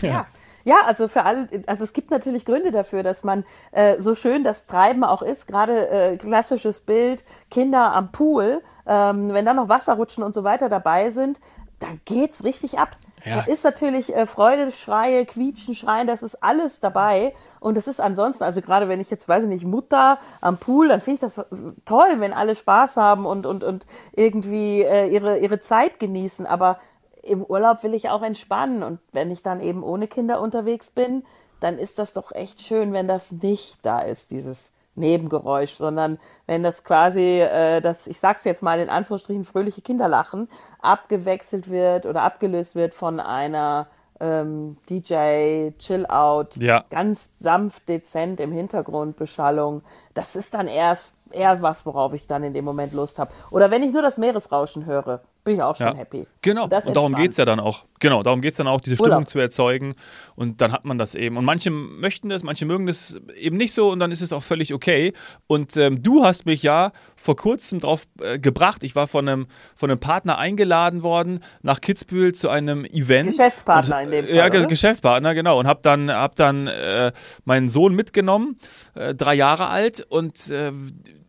ja. 0.00 0.26
Ja, 0.64 0.76
also 0.86 1.08
für 1.08 1.24
alle, 1.24 1.48
also 1.66 1.84
es 1.84 1.92
gibt 1.92 2.10
natürlich 2.10 2.44
Gründe 2.44 2.70
dafür, 2.70 3.02
dass 3.02 3.22
man 3.22 3.44
äh, 3.72 4.00
so 4.00 4.14
schön 4.14 4.44
das 4.44 4.66
Treiben 4.66 5.04
auch 5.04 5.22
ist, 5.22 5.46
gerade 5.46 5.88
äh, 5.88 6.16
klassisches 6.16 6.80
Bild, 6.80 7.24
Kinder 7.50 7.92
am 7.92 8.12
Pool, 8.12 8.62
ähm, 8.86 9.32
wenn 9.32 9.44
da 9.44 9.54
noch 9.54 9.68
Wasserrutschen 9.68 10.24
und 10.24 10.34
so 10.34 10.42
weiter 10.42 10.68
dabei 10.68 11.10
sind, 11.10 11.38
da 11.80 11.88
geht's 12.04 12.44
richtig 12.44 12.78
ab. 12.78 12.96
Ja. 13.24 13.36
Da 13.36 13.50
ist 13.50 13.64
natürlich 13.64 14.14
äh, 14.14 14.26
Freude, 14.26 14.70
Schreie, 14.70 15.24
Quietschen, 15.24 15.74
Schreien, 15.74 16.06
das 16.06 16.22
ist 16.22 16.42
alles 16.42 16.80
dabei. 16.80 17.34
Und 17.58 17.76
das 17.76 17.86
ist 17.86 18.00
ansonsten, 18.00 18.44
also 18.44 18.60
gerade 18.60 18.88
wenn 18.88 19.00
ich 19.00 19.10
jetzt, 19.10 19.28
weiß 19.28 19.44
ich 19.44 19.48
nicht, 19.48 19.64
Mutter 19.64 20.18
am 20.42 20.58
Pool, 20.58 20.88
dann 20.88 21.00
finde 21.00 21.14
ich 21.14 21.20
das 21.20 21.46
toll, 21.86 22.16
wenn 22.18 22.34
alle 22.34 22.54
Spaß 22.54 22.98
haben 22.98 23.24
und, 23.24 23.46
und, 23.46 23.64
und 23.64 23.86
irgendwie 24.12 24.82
äh, 24.82 25.08
ihre, 25.08 25.38
ihre 25.38 25.58
Zeit 25.60 25.98
genießen. 25.98 26.46
Aber 26.46 26.78
im 27.26 27.42
Urlaub 27.44 27.82
will 27.82 27.94
ich 27.94 28.08
auch 28.10 28.22
entspannen. 28.22 28.82
Und 28.82 28.98
wenn 29.12 29.30
ich 29.30 29.42
dann 29.42 29.60
eben 29.60 29.82
ohne 29.82 30.06
Kinder 30.08 30.40
unterwegs 30.40 30.90
bin, 30.90 31.24
dann 31.60 31.78
ist 31.78 31.98
das 31.98 32.12
doch 32.12 32.32
echt 32.32 32.62
schön, 32.62 32.92
wenn 32.92 33.08
das 33.08 33.32
nicht 33.32 33.78
da 33.82 34.00
ist, 34.00 34.30
dieses 34.30 34.72
Nebengeräusch, 34.96 35.72
sondern 35.72 36.18
wenn 36.46 36.62
das 36.62 36.84
quasi, 36.84 37.40
äh, 37.40 37.80
das, 37.80 38.06
ich 38.06 38.20
sag's 38.20 38.44
jetzt 38.44 38.62
mal 38.62 38.78
in 38.78 38.88
Anführungsstrichen, 38.90 39.44
fröhliche 39.44 39.82
Kinderlachen 39.82 40.48
abgewechselt 40.80 41.70
wird 41.70 42.06
oder 42.06 42.22
abgelöst 42.22 42.74
wird 42.74 42.94
von 42.94 43.18
einer 43.18 43.88
ähm, 44.20 44.76
DJ, 44.88 45.70
Chill 45.78 46.06
Out, 46.06 46.56
Ja. 46.56 46.84
ganz 46.90 47.30
sanft, 47.40 47.88
dezent 47.88 48.38
im 48.38 48.52
Hintergrund, 48.52 49.16
Beschallung. 49.16 49.82
Das 50.14 50.36
ist 50.36 50.54
dann 50.54 50.68
erst 50.68 51.12
eher 51.30 51.60
was, 51.62 51.84
worauf 51.84 52.12
ich 52.12 52.28
dann 52.28 52.44
in 52.44 52.54
dem 52.54 52.64
Moment 52.64 52.92
Lust 52.92 53.18
habe. 53.18 53.32
Oder 53.50 53.70
wenn 53.72 53.82
ich 53.82 53.92
nur 53.92 54.02
das 54.02 54.18
Meeresrauschen 54.18 54.86
höre, 54.86 55.22
bin 55.44 55.56
ich 55.56 55.62
auch 55.62 55.76
schon 55.76 55.86
Ja. 55.88 55.94
happy. 55.94 56.26
Genau, 56.42 56.64
Und 56.64 56.72
und 56.86 56.96
darum 56.96 57.14
geht 57.14 57.30
es 57.32 57.36
ja 57.36 57.44
dann 57.44 57.60
auch. 57.60 57.84
Genau, 58.00 58.22
darum 58.22 58.40
geht 58.42 58.52
es 58.52 58.56
dann 58.58 58.66
auch, 58.66 58.80
diese 58.80 58.96
Stimmung 58.96 59.12
Urlaub. 59.18 59.28
zu 59.28 59.38
erzeugen. 59.38 59.94
Und 60.36 60.60
dann 60.60 60.72
hat 60.72 60.84
man 60.84 60.98
das 60.98 61.14
eben. 61.14 61.36
Und 61.36 61.44
manche 61.44 61.70
möchten 61.70 62.28
das, 62.28 62.42
manche 62.42 62.66
mögen 62.66 62.86
das 62.86 63.20
eben 63.38 63.56
nicht 63.56 63.72
so 63.72 63.90
und 63.90 63.98
dann 64.00 64.10
ist 64.10 64.20
es 64.20 64.32
auch 64.32 64.42
völlig 64.42 64.74
okay. 64.74 65.12
Und 65.46 65.76
ähm, 65.76 66.02
du 66.02 66.24
hast 66.24 66.44
mich 66.46 66.62
ja 66.62 66.92
vor 67.16 67.36
kurzem 67.36 67.80
drauf 67.80 68.06
äh, 68.20 68.38
gebracht. 68.38 68.82
Ich 68.84 68.94
war 68.96 69.06
von 69.06 69.28
einem, 69.28 69.46
von 69.76 69.90
einem 69.90 70.00
Partner 70.00 70.38
eingeladen 70.38 71.02
worden 71.02 71.40
nach 71.62 71.80
Kitzbühel 71.80 72.34
zu 72.34 72.48
einem 72.48 72.84
Event. 72.86 73.30
Geschäftspartner 73.30 73.98
und, 73.98 74.04
in 74.04 74.10
dem 74.10 74.24
äh, 74.26 74.34
Ja, 74.34 74.42
Fall, 74.42 74.50
Ge- 74.50 74.60
oder? 74.60 74.68
Geschäftspartner, 74.68 75.34
genau. 75.34 75.58
Und 75.60 75.66
habe 75.66 75.80
dann, 75.82 76.10
hab 76.10 76.34
dann 76.36 76.66
äh, 76.66 77.12
meinen 77.44 77.68
Sohn 77.68 77.94
mitgenommen, 77.94 78.58
äh, 78.94 79.14
drei 79.14 79.34
Jahre 79.34 79.68
alt. 79.68 80.04
Und 80.08 80.50
äh, 80.50 80.72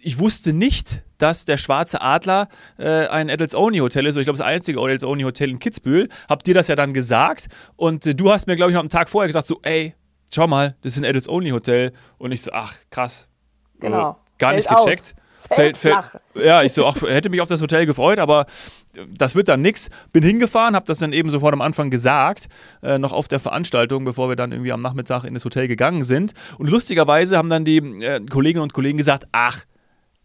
ich 0.05 0.19
wusste 0.19 0.53
nicht, 0.53 1.01
dass 1.17 1.45
der 1.45 1.57
Schwarze 1.57 1.99
Adler 1.99 2.47
äh, 2.77 3.07
ein 3.07 3.27
Adults-Only-Hotel 3.27 4.05
ist. 4.05 4.15
Ich 4.17 4.25
glaube, 4.25 4.37
das 4.37 4.45
einzige 4.45 4.79
Adults-Only-Hotel 4.79 5.49
in 5.49 5.57
Kitzbühel. 5.57 6.09
Hab 6.29 6.43
dir 6.43 6.53
das 6.53 6.67
ja 6.67 6.75
dann 6.75 6.93
gesagt. 6.93 7.47
Und 7.75 8.05
äh, 8.05 8.13
du 8.13 8.31
hast 8.31 8.45
mir, 8.45 8.55
glaube 8.55 8.69
ich, 8.69 8.75
noch 8.75 8.81
am 8.81 8.89
Tag 8.89 9.09
vorher 9.09 9.27
gesagt, 9.27 9.47
so, 9.47 9.59
ey, 9.63 9.95
schau 10.31 10.45
mal, 10.45 10.75
das 10.81 10.93
ist 10.93 10.99
ein 10.99 11.05
Adults-Only-Hotel. 11.05 11.91
Und 12.19 12.31
ich 12.31 12.43
so, 12.43 12.51
ach, 12.53 12.75
krass. 12.91 13.27
Genau. 13.79 14.11
Äh, 14.11 14.13
Gar 14.37 14.53
nicht 14.53 14.67
Fällt 14.67 14.79
aus. 14.79 14.85
gecheckt. 14.85 15.15
Fällt 15.49 15.77
flach. 15.77 16.15
Ja, 16.35 16.61
ich 16.61 16.73
so, 16.73 16.85
ach, 16.85 17.01
hätte 17.01 17.29
mich 17.29 17.41
auf 17.41 17.49
das 17.49 17.61
Hotel 17.61 17.87
gefreut, 17.87 18.19
aber 18.19 18.45
das 19.17 19.33
wird 19.33 19.47
dann 19.47 19.61
nix. 19.61 19.89
Bin 20.11 20.23
hingefahren, 20.23 20.75
habe 20.75 20.85
das 20.85 20.99
dann 20.99 21.13
eben 21.13 21.29
sofort 21.29 21.53
am 21.53 21.61
Anfang 21.61 21.89
gesagt, 21.89 22.47
äh, 22.83 22.99
noch 22.99 23.11
auf 23.11 23.27
der 23.27 23.39
Veranstaltung, 23.39 24.05
bevor 24.05 24.29
wir 24.29 24.35
dann 24.35 24.51
irgendwie 24.51 24.71
am 24.71 24.81
Nachmittag 24.81 25.23
in 25.23 25.33
das 25.33 25.45
Hotel 25.45 25.67
gegangen 25.67 26.03
sind. 26.03 26.33
Und 26.59 26.69
lustigerweise 26.69 27.37
haben 27.37 27.49
dann 27.49 27.65
die 27.65 27.77
äh, 27.77 28.23
Kolleginnen 28.25 28.63
und 28.63 28.73
Kollegen 28.73 28.97
gesagt, 28.97 29.25
ach, 29.31 29.65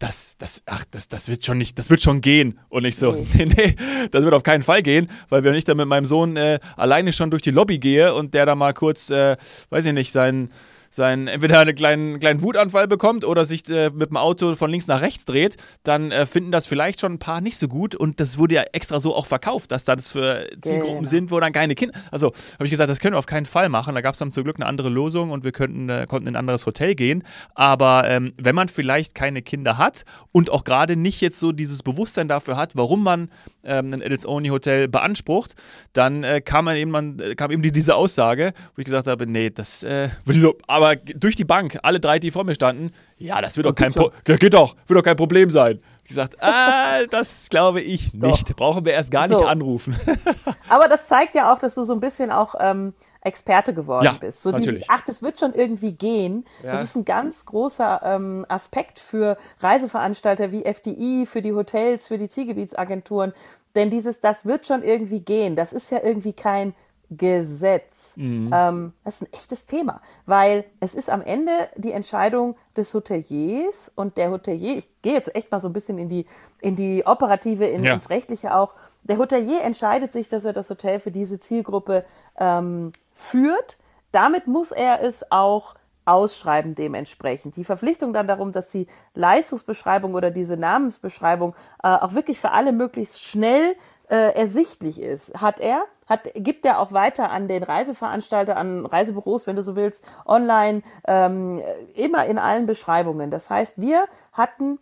das, 0.01 0.35
das, 0.37 0.63
ach, 0.65 0.83
das, 0.89 1.07
das 1.07 1.29
wird 1.29 1.45
schon 1.45 1.59
nicht, 1.59 1.77
das 1.77 1.89
wird 1.89 2.01
schon 2.01 2.21
gehen. 2.21 2.59
Und 2.69 2.85
ich 2.85 2.97
so, 2.97 3.13
nee, 3.33 3.45
nee, 3.57 3.75
das 4.09 4.23
wird 4.23 4.33
auf 4.33 4.43
keinen 4.43 4.63
Fall 4.63 4.81
gehen, 4.81 5.09
weil 5.29 5.43
wenn 5.43 5.53
ich 5.53 5.63
dann 5.63 5.77
mit 5.77 5.87
meinem 5.87 6.05
Sohn 6.05 6.37
äh, 6.37 6.59
alleine 6.75 7.13
schon 7.13 7.29
durch 7.29 7.43
die 7.43 7.51
Lobby 7.51 7.77
gehe 7.77 8.13
und 8.13 8.33
der 8.33 8.45
da 8.45 8.55
mal 8.55 8.73
kurz, 8.73 9.11
äh, 9.11 9.37
weiß 9.69 9.85
ich 9.85 9.93
nicht, 9.93 10.11
seinen 10.11 10.49
sein 10.91 11.27
entweder 11.27 11.59
einen 11.59 11.73
kleinen, 11.73 12.19
kleinen 12.19 12.41
Wutanfall 12.41 12.87
bekommt 12.87 13.25
oder 13.25 13.43
sich 13.45 13.67
äh, 13.69 13.89
mit 13.89 14.09
dem 14.09 14.17
Auto 14.17 14.53
von 14.55 14.69
links 14.69 14.87
nach 14.87 15.01
rechts 15.01 15.25
dreht, 15.25 15.57
dann 15.83 16.11
äh, 16.11 16.25
finden 16.27 16.51
das 16.51 16.67
vielleicht 16.67 17.01
schon 17.01 17.13
ein 17.13 17.19
paar 17.19 17.41
nicht 17.41 17.57
so 17.57 17.67
gut 17.67 17.95
und 17.95 18.19
das 18.19 18.37
wurde 18.37 18.55
ja 18.55 18.63
extra 18.73 18.99
so 18.99 19.15
auch 19.15 19.25
verkauft, 19.25 19.71
dass 19.71 19.85
das 19.85 20.09
für 20.09 20.47
Zielgruppen 20.61 20.91
Genau. 20.97 21.09
sind, 21.09 21.31
wo 21.31 21.39
dann 21.39 21.53
keine 21.53 21.73
Kinder. 21.75 21.97
Also 22.11 22.27
habe 22.27 22.65
ich 22.65 22.71
gesagt, 22.71 22.89
das 22.89 22.99
können 22.99 23.15
wir 23.15 23.19
auf 23.19 23.25
keinen 23.25 23.45
Fall 23.45 23.69
machen. 23.69 23.95
Da 23.95 24.01
gab 24.01 24.13
es 24.13 24.19
dann 24.19 24.31
zum 24.31 24.43
Glück 24.43 24.57
eine 24.57 24.65
andere 24.65 24.89
Lösung 24.89 25.31
und 25.31 25.43
wir 25.43 25.51
könnten, 25.51 25.89
äh, 25.89 26.05
konnten 26.07 26.27
in 26.27 26.35
ein 26.35 26.39
anderes 26.39 26.65
Hotel 26.65 26.95
gehen. 26.95 27.23
Aber 27.55 28.03
ähm, 28.09 28.33
wenn 28.37 28.53
man 28.55 28.67
vielleicht 28.67 29.15
keine 29.15 29.41
Kinder 29.41 29.77
hat 29.77 30.03
und 30.31 30.49
auch 30.49 30.63
gerade 30.63 30.95
nicht 30.95 31.21
jetzt 31.21 31.39
so 31.39 31.51
dieses 31.53 31.81
Bewusstsein 31.83 32.27
dafür 32.27 32.57
hat, 32.57 32.75
warum 32.75 33.03
man 33.03 33.29
ähm, 33.63 33.93
ein 33.93 34.01
Adults-Only-Hotel 34.01 34.87
beansprucht, 34.89 35.55
dann 35.93 36.23
äh, 36.23 36.41
kam, 36.41 36.65
man 36.65 36.75
eben, 36.77 36.91
man, 36.91 37.19
äh, 37.19 37.35
kam 37.35 37.51
eben 37.51 37.61
die, 37.61 37.71
diese 37.71 37.95
Aussage, 37.95 38.53
wo 38.75 38.79
ich 38.79 38.85
gesagt 38.85 39.07
habe, 39.07 39.25
nee, 39.27 39.49
das 39.49 39.83
äh, 39.83 40.09
würde 40.25 40.37
ich 40.37 40.41
so, 40.41 40.57
aber 40.67 40.80
durch 40.95 41.35
die 41.35 41.45
Bank, 41.45 41.79
alle 41.83 41.99
drei, 41.99 42.19
die 42.19 42.31
vor 42.31 42.43
mir 42.43 42.55
standen, 42.55 42.91
ja, 43.17 43.41
das 43.41 43.57
wird 43.57 43.65
doch 43.65 43.75
kein, 43.75 43.91
Pro 43.91 44.11
geht 44.25 44.53
doch, 44.53 44.75
wird 44.87 44.99
doch 44.99 45.03
kein 45.03 45.15
Problem 45.15 45.49
sein. 45.49 45.79
Ich 46.03 46.09
gesagt, 46.09 46.41
ah, 46.41 47.05
das 47.09 47.47
glaube 47.49 47.81
ich 47.81 48.13
nicht. 48.13 48.55
Brauchen 48.55 48.83
wir 48.83 48.93
erst 48.93 49.11
gar 49.11 49.27
nicht 49.27 49.37
So. 49.37 49.45
anrufen. 49.45 49.95
Aber 50.69 50.87
das 50.87 51.07
zeigt 51.07 51.35
ja 51.35 51.53
auch, 51.53 51.59
dass 51.59 51.75
du 51.75 51.83
so 51.83 51.93
ein 51.93 51.99
bisschen 51.99 52.31
auch 52.31 52.55
ähm, 52.59 52.93
Experte 53.21 53.73
geworden 53.73 54.05
Ja, 54.05 54.13
bist. 54.13 54.41
So 54.43 54.49
natürlich. 54.51 54.69
dieses, 54.81 54.89
ach, 54.89 55.01
das 55.01 55.21
wird 55.21 55.39
schon 55.39 55.53
irgendwie 55.53 55.93
gehen. 55.93 56.43
Ja. 56.63 56.71
Das 56.71 56.81
ist 56.83 56.95
ein 56.95 57.05
ganz 57.05 57.45
großer 57.45 58.01
ähm, 58.03 58.45
Aspekt 58.49 58.99
für 58.99 59.37
Reiseveranstalter 59.59 60.51
wie 60.51 60.65
FDI, 60.65 61.25
für 61.25 61.41
die 61.41 61.53
Hotels, 61.53 62.07
für 62.07 62.17
die 62.17 62.27
Zielgebietsagenturen. 62.29 63.33
Denn 63.75 63.89
dieses, 63.89 64.19
das 64.19 64.45
wird 64.45 64.65
schon 64.65 64.83
irgendwie 64.83 65.21
gehen, 65.21 65.55
das 65.55 65.71
ist 65.71 65.91
ja 65.91 65.99
irgendwie 66.03 66.33
kein 66.33 66.73
Gesetz. 67.11 67.90
Mhm. 68.17 68.51
Ähm, 68.53 68.93
das 69.03 69.15
ist 69.15 69.21
ein 69.23 69.33
echtes 69.33 69.65
Thema, 69.65 70.01
weil 70.25 70.65
es 70.79 70.95
ist 70.95 71.09
am 71.09 71.21
Ende 71.21 71.51
die 71.75 71.91
Entscheidung 71.91 72.55
des 72.75 72.93
Hoteliers 72.93 73.91
und 73.95 74.17
der 74.17 74.31
Hotelier, 74.31 74.77
ich 74.77 74.89
gehe 75.01 75.13
jetzt 75.13 75.35
echt 75.35 75.51
mal 75.51 75.59
so 75.59 75.69
ein 75.69 75.73
bisschen 75.73 75.97
in 75.97 76.09
die, 76.09 76.25
in 76.59 76.75
die 76.75 77.05
operative, 77.05 77.65
in, 77.65 77.83
Ja. 77.83 77.93
ins 77.93 78.09
Rechtliche 78.09 78.55
auch, 78.55 78.73
der 79.03 79.17
Hotelier 79.17 79.61
entscheidet 79.63 80.11
sich, 80.13 80.29
dass 80.29 80.45
er 80.45 80.53
das 80.53 80.69
Hotel 80.69 80.99
für 80.99 81.11
diese 81.11 81.39
Zielgruppe 81.39 82.05
ähm, 82.37 82.91
führt. 83.11 83.77
Damit 84.11 84.47
muss 84.47 84.71
er 84.71 85.01
es 85.01 85.31
auch 85.31 85.75
ausschreiben 86.05 86.73
dementsprechend. 86.75 87.55
Die 87.55 87.63
Verpflichtung 87.63 88.11
dann 88.13 88.27
darum, 88.27 88.51
dass 88.51 88.69
die 88.69 88.87
Leistungsbeschreibung 89.13 90.13
oder 90.15 90.31
diese 90.31 90.57
Namensbeschreibung 90.57 91.55
äh, 91.83 91.87
auch 91.87 92.13
wirklich 92.13 92.39
für 92.39 92.51
alle 92.51 92.71
möglichst 92.73 93.23
schnell 93.23 93.75
äh, 94.11 94.35
ersichtlich 94.35 95.01
ist, 95.01 95.41
hat 95.41 95.61
er, 95.61 95.85
hat, 96.05 96.29
gibt 96.35 96.65
er 96.65 96.79
auch 96.79 96.91
weiter 96.91 97.31
an 97.31 97.47
den 97.47 97.63
Reiseveranstalter, 97.63 98.57
an 98.57 98.85
Reisebüros, 98.85 99.47
wenn 99.47 99.55
du 99.55 99.63
so 99.63 99.77
willst, 99.77 100.03
online, 100.25 100.81
ähm, 101.07 101.61
immer 101.95 102.25
in 102.25 102.37
allen 102.37 102.65
Beschreibungen. 102.65 103.31
Das 103.31 103.49
heißt, 103.49 103.79
wir 103.79 104.03
hatten 104.33 104.79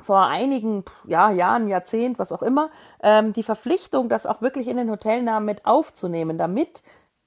vor 0.00 0.26
einigen 0.26 0.84
ja, 1.06 1.30
Jahren, 1.30 1.68
Jahrzehnt, 1.68 2.18
was 2.18 2.32
auch 2.32 2.42
immer, 2.42 2.70
ähm, 3.02 3.32
die 3.32 3.44
Verpflichtung, 3.44 4.08
das 4.08 4.26
auch 4.26 4.42
wirklich 4.42 4.66
in 4.66 4.76
den 4.76 4.90
Hotelnamen 4.90 5.46
mit 5.46 5.64
aufzunehmen, 5.64 6.36
damit, 6.36 6.82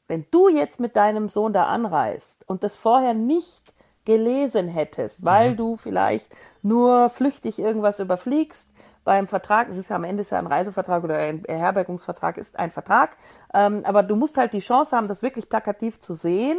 wenn 0.08 0.26
du 0.32 0.50
jetzt 0.50 0.82
mit 0.82 0.98
deinem 0.98 1.30
Sohn 1.30 1.54
da 1.54 1.66
anreist 1.66 2.44
und 2.48 2.64
das 2.64 2.76
vorher 2.76 3.14
nicht 3.14 3.74
gelesen 4.06 4.68
hättest, 4.68 5.24
weil 5.24 5.56
du 5.56 5.78
vielleicht 5.78 6.36
nur 6.62 7.10
flüchtig 7.10 7.60
irgendwas 7.60 8.00
überfliegst, 8.00 8.69
beim 9.04 9.28
Vertrag, 9.28 9.70
es 9.70 9.78
ist 9.78 9.90
ja 9.90 9.96
am 9.96 10.04
Ende 10.04 10.22
ist 10.22 10.32
ja 10.32 10.40
ein 10.40 10.48
Reisevertrag 10.48 11.04
oder 11.04 11.18
ein 11.18 11.42
Beherbergungsvertrag 11.42 12.38
ist 12.38 12.58
ein 12.58 12.72
Vertrag, 12.72 13.18
ähm, 13.54 13.82
aber 13.86 14.04
du 14.04 14.16
musst 14.16 14.38
halt 14.38 14.54
die 14.54 14.60
Chance 14.60 14.96
haben, 14.96 15.08
das 15.08 15.24
wirklich 15.24 15.50
plakativ 15.50 16.00
zu 16.00 16.14
sehen, 16.14 16.58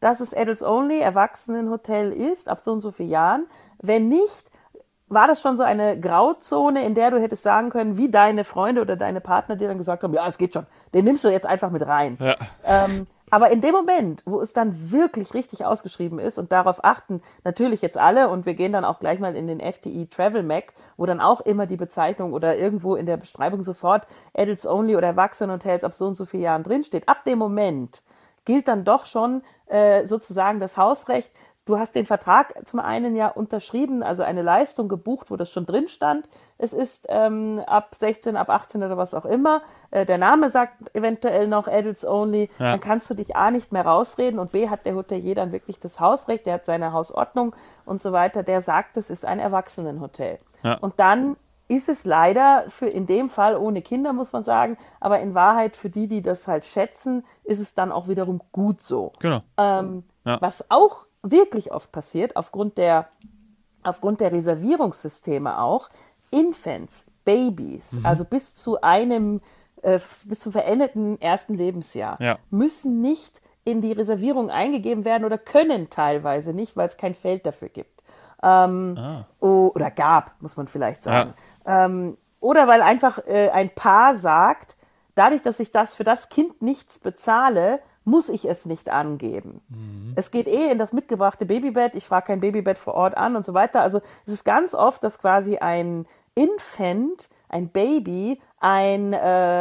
dass 0.00 0.20
es 0.20 0.34
Adults 0.34 0.62
Only 0.62 1.00
Erwachsenenhotel 1.00 2.12
ist, 2.12 2.48
ab 2.48 2.60
so 2.60 2.72
und 2.72 2.80
so 2.80 2.90
vielen 2.90 3.10
Jahren. 3.10 3.46
Wenn 3.80 4.08
nicht, 4.08 4.49
war 5.10 5.26
das 5.26 5.42
schon 5.42 5.56
so 5.56 5.64
eine 5.64 5.98
Grauzone, 5.98 6.84
in 6.84 6.94
der 6.94 7.10
du 7.10 7.20
hättest 7.20 7.42
sagen 7.42 7.68
können, 7.70 7.98
wie 7.98 8.10
deine 8.10 8.44
Freunde 8.44 8.80
oder 8.80 8.96
deine 8.96 9.20
Partner 9.20 9.56
dir 9.56 9.68
dann 9.68 9.78
gesagt 9.78 10.02
haben, 10.02 10.14
ja, 10.14 10.26
es 10.26 10.38
geht 10.38 10.54
schon, 10.54 10.66
den 10.94 11.04
nimmst 11.04 11.24
du 11.24 11.28
jetzt 11.28 11.46
einfach 11.46 11.70
mit 11.70 11.86
rein. 11.86 12.16
Ja. 12.20 12.36
Ähm, 12.64 13.06
aber 13.30 13.50
in 13.50 13.60
dem 13.60 13.72
Moment, 13.72 14.22
wo 14.24 14.40
es 14.40 14.52
dann 14.52 14.90
wirklich 14.90 15.34
richtig 15.34 15.64
ausgeschrieben 15.64 16.18
ist 16.18 16.38
und 16.38 16.50
darauf 16.52 16.84
achten 16.84 17.22
natürlich 17.44 17.80
jetzt 17.80 17.96
alle 17.96 18.28
und 18.28 18.44
wir 18.46 18.54
gehen 18.54 18.72
dann 18.72 18.84
auch 18.84 18.98
gleich 18.98 19.20
mal 19.20 19.36
in 19.36 19.46
den 19.46 19.60
FTI 19.60 20.06
Travel 20.06 20.42
Mac, 20.42 20.74
wo 20.96 21.06
dann 21.06 21.20
auch 21.20 21.40
immer 21.40 21.66
die 21.66 21.76
Bezeichnung 21.76 22.32
oder 22.32 22.56
irgendwo 22.56 22.96
in 22.96 23.06
der 23.06 23.16
Beschreibung 23.16 23.62
sofort 23.62 24.06
Adults 24.34 24.66
Only 24.66 24.96
oder 24.96 25.08
Erwachsenenhotels 25.08 25.84
ab 25.84 25.92
so 25.92 26.06
und 26.06 26.14
so 26.14 26.24
vielen 26.24 26.42
Jahren 26.42 26.62
drinsteht. 26.62 27.08
Ab 27.08 27.24
dem 27.24 27.38
Moment 27.38 28.02
gilt 28.44 28.66
dann 28.66 28.84
doch 28.84 29.06
schon 29.06 29.42
äh, 29.66 30.06
sozusagen 30.06 30.58
das 30.58 30.76
Hausrecht. 30.76 31.32
Du 31.70 31.78
hast 31.78 31.94
den 31.94 32.04
Vertrag 32.04 32.52
zum 32.66 32.80
einen 32.80 33.14
ja 33.14 33.28
unterschrieben, 33.28 34.02
also 34.02 34.24
eine 34.24 34.42
Leistung 34.42 34.88
gebucht, 34.88 35.30
wo 35.30 35.36
das 35.36 35.52
schon 35.52 35.66
drin 35.66 35.86
stand. 35.86 36.28
Es 36.58 36.72
ist 36.72 37.06
ähm, 37.08 37.62
ab 37.64 37.94
16, 37.94 38.34
ab 38.34 38.50
18 38.50 38.82
oder 38.82 38.96
was 38.96 39.14
auch 39.14 39.24
immer. 39.24 39.62
Äh, 39.92 40.04
der 40.04 40.18
Name 40.18 40.50
sagt 40.50 40.92
eventuell 40.96 41.46
noch 41.46 41.68
Adults 41.68 42.04
Only. 42.04 42.50
Ja. 42.58 42.72
Dann 42.72 42.80
kannst 42.80 43.08
du 43.08 43.14
dich 43.14 43.36
A 43.36 43.52
nicht 43.52 43.70
mehr 43.70 43.86
rausreden 43.86 44.40
und 44.40 44.50
B 44.50 44.68
hat 44.68 44.84
der 44.84 44.96
Hotelier 44.96 45.36
dann 45.36 45.52
wirklich 45.52 45.78
das 45.78 46.00
Hausrecht, 46.00 46.44
der 46.44 46.54
hat 46.54 46.66
seine 46.66 46.92
Hausordnung 46.92 47.54
und 47.84 48.02
so 48.02 48.10
weiter. 48.10 48.42
Der 48.42 48.62
sagt, 48.62 48.96
es 48.96 49.08
ist 49.08 49.24
ein 49.24 49.38
Erwachsenenhotel. 49.38 50.38
Ja. 50.64 50.74
Und 50.78 50.98
dann 50.98 51.36
ist 51.68 51.88
es 51.88 52.04
leider 52.04 52.64
für 52.66 52.88
in 52.88 53.06
dem 53.06 53.28
Fall 53.28 53.56
ohne 53.56 53.80
Kinder, 53.80 54.12
muss 54.12 54.32
man 54.32 54.42
sagen, 54.42 54.76
aber 54.98 55.20
in 55.20 55.36
Wahrheit 55.36 55.76
für 55.76 55.88
die, 55.88 56.08
die 56.08 56.20
das 56.20 56.48
halt 56.48 56.66
schätzen, 56.66 57.24
ist 57.44 57.60
es 57.60 57.74
dann 57.74 57.92
auch 57.92 58.08
wiederum 58.08 58.40
gut 58.50 58.82
so. 58.82 59.12
Genau. 59.20 59.42
Ähm, 59.56 60.02
Ja. 60.24 60.40
Was 60.40 60.64
auch 60.68 61.06
wirklich 61.22 61.72
oft 61.72 61.92
passiert, 61.92 62.36
aufgrund 62.36 62.78
der, 62.78 63.08
aufgrund 63.82 64.20
der 64.20 64.32
Reservierungssysteme 64.32 65.58
auch, 65.60 65.88
Infants, 66.30 67.06
Babys, 67.24 67.92
Mhm. 67.92 68.06
also 68.06 68.24
bis 68.24 68.54
zu 68.54 68.80
einem, 68.80 69.40
äh, 69.82 69.98
bis 70.24 70.40
zum 70.40 70.52
verendeten 70.52 71.20
ersten 71.20 71.54
Lebensjahr, 71.54 72.16
Ja. 72.20 72.38
müssen 72.50 73.00
nicht 73.00 73.40
in 73.64 73.80
die 73.82 73.92
Reservierung 73.92 74.50
eingegeben 74.50 75.04
werden 75.04 75.24
oder 75.24 75.38
können 75.38 75.90
teilweise 75.90 76.52
nicht, 76.54 76.76
weil 76.76 76.88
es 76.88 76.96
kein 76.96 77.14
Feld 77.14 77.44
dafür 77.46 77.68
gibt. 77.68 78.02
Ähm, 78.42 78.98
o- 79.40 79.70
Oder 79.74 79.90
gab, 79.90 80.32
muss 80.40 80.56
man 80.56 80.66
vielleicht 80.66 81.02
sagen. 81.02 81.34
Ähm, 81.66 82.16
oder 82.40 82.66
weil 82.66 82.80
einfach 82.80 83.18
äh, 83.26 83.50
ein 83.50 83.68
Paar 83.74 84.16
sagt, 84.16 84.76
dadurch, 85.14 85.42
dass 85.42 85.60
ich 85.60 85.72
das 85.72 85.94
für 85.94 86.04
das 86.04 86.30
Kind 86.30 86.62
nichts 86.62 86.98
bezahle, 87.00 87.80
muss 88.04 88.28
ich 88.28 88.46
es 88.46 88.66
nicht 88.66 88.90
angeben. 88.90 89.60
Es 90.16 90.30
geht 90.30 90.48
eh 90.48 90.70
in 90.70 90.78
das 90.78 90.92
mitgebrachte 90.92 91.46
Babybett, 91.46 91.94
ich 91.96 92.06
frage 92.06 92.28
kein 92.28 92.40
Babybett 92.40 92.78
vor 92.78 92.94
Ort 92.94 93.16
an 93.16 93.36
und 93.36 93.44
so 93.44 93.54
weiter. 93.54 93.82
Also 93.82 94.00
es 94.26 94.32
ist 94.32 94.44
ganz 94.44 94.74
oft, 94.74 95.04
dass 95.04 95.18
quasi 95.18 95.58
ein 95.58 96.06
Infant 96.34 97.28
ein 97.50 97.68
Baby 97.68 98.40
ein, 98.60 99.12
äh, 99.12 99.16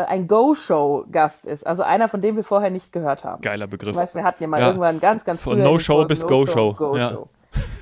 ein 0.08 0.28
Go-Show-Gast 0.28 1.46
ist. 1.46 1.66
Also 1.66 1.84
einer, 1.84 2.08
von 2.08 2.22
dem 2.22 2.36
wir 2.36 2.44
vorher 2.44 2.70
nicht 2.70 2.92
gehört 2.92 3.24
haben. 3.24 3.42
Geiler 3.42 3.68
Begriff. 3.68 3.96
Weißt, 3.96 4.16
wir 4.16 4.24
hatten 4.24 4.44
ja 4.44 4.48
mal 4.48 4.62
ja. 4.62 4.68
irgendwann 4.68 5.00
ganz, 5.00 5.26
ganz 5.26 5.42
Von 5.42 5.60
No-Show 5.60 6.06
bis 6.06 6.26
Go-Show. 6.26 6.74
Go 6.74 6.96
ja. 6.96 7.18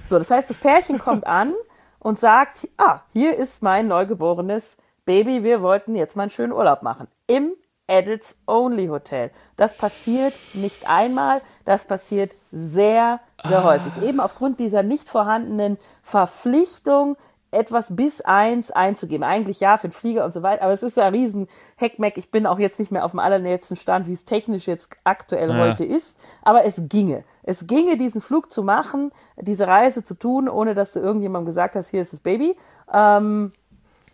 So, 0.05 0.17
das 0.17 0.31
heißt, 0.31 0.49
das 0.49 0.57
Pärchen 0.57 0.97
kommt 0.97 1.27
an 1.27 1.53
und 1.99 2.17
sagt, 2.17 2.69
ah, 2.77 3.01
hier 3.11 3.37
ist 3.37 3.61
mein 3.61 3.87
neugeborenes 3.87 4.77
Baby, 5.05 5.43
wir 5.43 5.61
wollten 5.61 5.95
jetzt 5.95 6.15
mal 6.15 6.23
einen 6.23 6.31
schönen 6.31 6.53
Urlaub 6.53 6.83
machen. 6.83 7.07
Im 7.27 7.53
Adults 7.87 8.39
Only 8.47 8.87
Hotel. 8.87 9.31
Das 9.55 9.77
passiert 9.77 10.33
nicht 10.53 10.89
einmal, 10.89 11.41
das 11.65 11.85
passiert 11.85 12.35
sehr, 12.51 13.19
sehr 13.43 13.59
ah. 13.59 13.63
häufig. 13.63 14.03
Eben 14.03 14.19
aufgrund 14.19 14.59
dieser 14.59 14.83
nicht 14.83 15.09
vorhandenen 15.09 15.77
Verpflichtung, 16.01 17.17
etwas 17.51 17.95
bis 17.95 18.21
eins 18.21 18.71
einzugeben. 18.71 19.23
Eigentlich 19.23 19.59
ja 19.59 19.77
für 19.77 19.87
den 19.87 19.93
Flieger 19.93 20.25
und 20.25 20.33
so 20.33 20.43
weiter, 20.43 20.63
aber 20.63 20.73
es 20.73 20.83
ist 20.83 20.97
ja 20.97 21.05
ein 21.05 21.13
riesen 21.13 21.47
Heckmeck. 21.77 22.17
Ich 22.17 22.29
bin 22.29 22.45
auch 22.45 22.59
jetzt 22.59 22.79
nicht 22.79 22.91
mehr 22.91 23.05
auf 23.05 23.11
dem 23.11 23.19
allernächsten 23.19 23.77
Stand, 23.77 24.07
wie 24.07 24.13
es 24.13 24.25
technisch 24.25 24.67
jetzt 24.67 24.89
aktuell 25.03 25.49
ja. 25.49 25.57
heute 25.57 25.85
ist, 25.85 26.19
aber 26.43 26.65
es 26.65 26.81
ginge. 26.89 27.23
Es 27.43 27.65
ginge, 27.65 27.95
diesen 27.95 28.21
Flug 28.21 28.51
zu 28.51 28.63
machen, 28.63 29.11
diese 29.37 29.67
Reise 29.67 30.03
zu 30.03 30.15
tun, 30.15 30.49
ohne 30.49 30.73
dass 30.73 30.91
du 30.91 30.99
irgendjemandem 30.99 31.45
gesagt 31.45 31.75
hast, 31.75 31.89
hier 31.89 32.01
ist 32.01 32.11
das 32.11 32.19
Baby. 32.19 32.57
Ähm, 32.93 33.53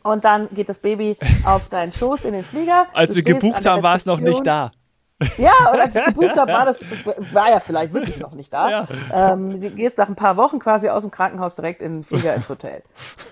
und 0.04 0.26
dann 0.26 0.50
geht 0.54 0.70
das 0.70 0.80
Baby 0.80 1.18
auf 1.46 1.70
deinen 1.70 1.92
Schoß 1.92 2.26
in 2.26 2.34
den 2.34 2.44
Flieger. 2.44 2.88
Als 2.94 3.16
wir 3.16 3.24
gebucht 3.24 3.66
haben, 3.66 3.84
war 3.84 3.96
es 3.96 4.06
noch 4.06 4.20
nicht 4.20 4.46
da. 4.46 4.72
Ja, 5.38 5.54
und 5.72 5.80
als 5.80 5.96
ich 5.96 6.06
gebucht 6.06 6.38
habe, 6.38 6.52
war 6.52 6.66
das 6.66 6.82
war 7.34 7.50
ja 7.50 7.60
vielleicht 7.60 7.94
wirklich 7.94 8.20
noch 8.20 8.34
nicht 8.34 8.52
da. 8.54 8.70
Ja. 8.70 8.88
Ähm, 9.12 9.62
du 9.62 9.70
gehst 9.72 9.98
nach 9.98 10.10
ein 10.10 10.16
paar 10.16 10.38
Wochen 10.38 10.60
quasi 10.60 10.90
aus 10.90 11.04
dem 11.04 11.12
Krankenhaus 11.12 11.56
direkt 11.56 11.82
in 11.82 11.98
den 11.98 12.04
Flieger 12.04 12.34
ins 12.36 12.50
Hotel. 12.50 12.84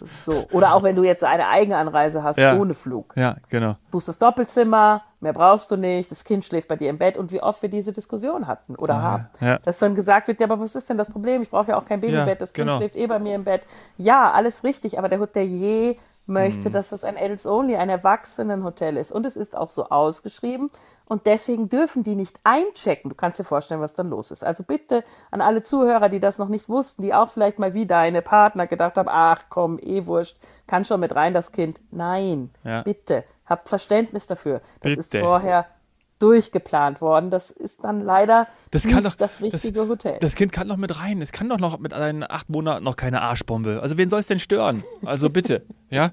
So. 0.06 0.48
Oder 0.52 0.74
auch 0.74 0.84
wenn 0.84 0.96
du 0.96 1.04
jetzt 1.04 1.24
eine 1.24 1.48
Eigenanreise 1.48 2.24
hast, 2.24 2.38
ja. 2.38 2.56
ohne 2.56 2.74
Flug. 2.74 3.14
Ja, 3.16 3.38
genau. 3.50 3.76
Buchst 3.90 4.08
das 4.08 4.20
Doppelzimmer, 4.20 5.04
mehr 5.20 5.34
brauchst 5.34 5.70
du 5.72 5.78
nicht, 5.78 6.10
das 6.12 6.24
Kind 6.24 6.46
schläft 6.46 6.68
bei 6.68 6.76
dir 6.76 6.90
im 6.90 6.98
Bett 6.98 7.18
und 7.18 7.32
wie 7.32 7.42
oft 7.42 7.62
wir 7.62 7.70
diese 7.70 7.92
Diskussion 7.92 8.48
hatten 8.48 8.76
oder 8.76 8.96
ah, 8.96 9.02
haben. 9.02 9.30
Ja. 9.40 9.60
Dass 9.60 9.80
dann 9.80 9.96
gesagt 9.96 10.28
wird, 10.28 10.40
ja, 10.40 10.48
aber 10.48 10.60
was 10.60 10.76
ist 10.76 10.90
denn 10.90 10.98
das 10.98 11.10
Problem? 11.10 11.42
Ich 11.42 11.50
brauche 11.50 11.72
ja 11.72 11.78
auch 11.78 11.86
kein 11.86 12.02
Babybett, 12.02 12.42
das 12.42 12.54
Kind 12.54 12.68
genau. 12.68 12.78
schläft 12.78 12.96
eh 12.96 13.08
bei 13.08 13.20
mir 13.20 13.36
im 13.36 13.44
Bett. 13.44 13.68
Ja, 13.98 14.32
alles 14.32 14.64
richtig, 14.64 14.98
aber 14.98 15.10
der 15.10 15.20
Hotelier 15.20 15.96
möchte, 16.26 16.70
mhm. 16.70 16.74
dass 16.74 16.90
das 16.90 17.04
ein 17.04 17.18
Adults 17.18 17.46
Only, 17.46 17.76
ein 17.76 17.90
Erwachsenenhotel 17.90 18.98
ist. 18.98 19.12
Und 19.12 19.26
es 19.26 19.36
ist 19.36 19.56
auch 19.56 19.70
so 19.70 19.90
ausgeschrieben. 19.90 20.70
Und 21.06 21.26
deswegen 21.26 21.68
dürfen 21.68 22.04
die 22.04 22.16
nicht 22.16 22.40
einchecken. 22.46 23.10
Du 23.10 23.16
kannst 23.16 23.38
dir 23.38 23.44
vorstellen, 23.44 23.82
was 23.82 23.94
dann 23.94 24.10
los 24.10 24.32
ist. 24.32 24.46
Also 24.46 24.64
bitte 24.64 25.04
an 25.30 25.42
alle 25.42 25.62
Zuhörer, 25.62 26.08
die 26.08 26.22
das 26.22 26.38
noch 26.38 26.48
nicht 26.48 26.70
wussten, 26.70 27.02
die 27.02 27.14
auch 27.14 27.30
vielleicht 27.30 27.60
mal 27.60 27.74
wie 27.74 27.86
deine 27.86 28.22
Partner 28.22 28.66
gedacht 28.66 28.98
haben, 28.98 29.10
ach 29.12 29.44
komm, 29.50 29.78
eh 29.80 30.06
wurscht, 30.06 30.38
kann 30.68 30.86
schon 30.86 31.02
mit 31.02 31.14
rein 31.14 31.34
das 31.34 31.52
Kind. 31.52 31.82
Nein, 31.92 32.50
ja. 32.64 32.84
bitte, 32.84 33.26
habt 33.46 33.68
Verständnis 33.68 34.26
dafür. 34.28 34.62
Das 34.80 34.92
bitte. 34.92 35.02
ist 35.02 35.18
vorher 35.18 35.66
durchgeplant 36.22 37.02
worden. 37.02 37.30
Das 37.30 37.52
ist 37.52 37.84
dann 37.84 38.02
leider 38.02 38.48
das 38.70 38.86
nicht 38.86 39.06
doch, 39.06 39.16
das 39.16 39.42
richtige 39.42 39.80
das, 39.80 39.90
Hotel. 39.90 40.18
Das 40.22 40.36
Kind 40.36 40.54
kann 40.54 40.70
doch 40.70 40.78
mit 40.78 40.98
rein. 41.00 41.22
Es 41.22 41.32
kann 41.32 41.50
doch 41.50 41.58
noch 41.58 41.80
mit 41.80 41.92
seinen 41.92 42.24
acht 42.24 42.50
Monaten 42.50 42.84
noch 42.84 42.96
keine 42.96 43.22
Arschbombe. 43.22 43.80
Also 43.82 43.98
wen 43.98 44.10
soll 44.10 44.20
es 44.20 44.28
denn 44.28 44.40
stören? 44.40 44.84
Also 45.04 45.30
bitte, 45.30 45.66
ja? 45.92 46.10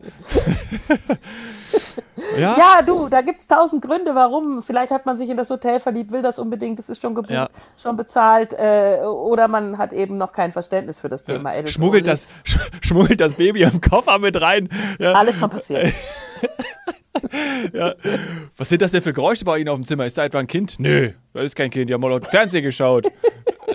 ja? 2.37 2.57
ja, 2.59 2.83
du, 2.85 3.09
da 3.09 3.23
gibt 3.23 3.41
es 3.41 3.47
tausend 3.47 3.81
Gründe, 3.81 4.15
warum. 4.15 4.61
Vielleicht 4.61 4.91
hat 4.91 5.07
man 5.07 5.17
sich 5.17 5.31
in 5.31 5.37
das 5.37 5.49
Hotel 5.51 5.79
verliebt, 5.79 6.11
will 6.11 6.21
das 6.21 6.41
unbedingt, 6.41 6.81
das 6.81 6.89
ist 6.89 7.01
schon 7.01 7.15
gebucht, 7.15 7.33
ja. 7.33 7.49
schon 7.81 7.97
bezahlt. 7.97 8.55
Äh, 8.55 8.99
oder 9.05 9.47
man 9.47 9.79
hat 9.79 9.93
eben 9.93 10.19
noch 10.19 10.33
kein 10.33 10.51
Verständnis 10.51 10.99
für 10.99 11.09
das 11.09 11.25
Thema. 11.25 11.55
Ja. 11.55 11.67
Schmuggelt, 11.67 12.09
das, 12.09 12.27
schmuggelt 12.83 13.21
das 13.21 13.35
Baby 13.35 13.63
im 13.63 13.81
Koffer 13.81 14.19
mit 14.19 14.41
rein. 14.41 14.69
Ja. 14.99 15.13
Alles 15.13 15.39
schon 15.39 15.49
passiert. 15.49 15.95
ja. 17.73 17.95
Was 18.57 18.69
sind 18.69 18.83
das 18.83 18.91
denn 18.91 19.03
für 19.03 19.13
Geräusche 19.13 19.45
bei 19.45 19.59
Ihnen 19.59 19.69
auf 19.69 19.77
dem 19.77 19.85
Zimmer? 19.85 20.07
Ist 20.07 20.19
da 20.19 20.25
etwa 20.25 20.41
ein 20.41 20.49
Kind? 20.49 20.81
Nö, 20.81 21.13
das 21.33 21.45
ist 21.45 21.57
kein 21.57 21.71
Kind. 21.71 21.89
Die 21.89 21.95
haben 21.95 22.01
mal 22.01 22.11
laut 22.11 22.27
Fernsehen 22.27 22.65
geschaut. 22.65 23.07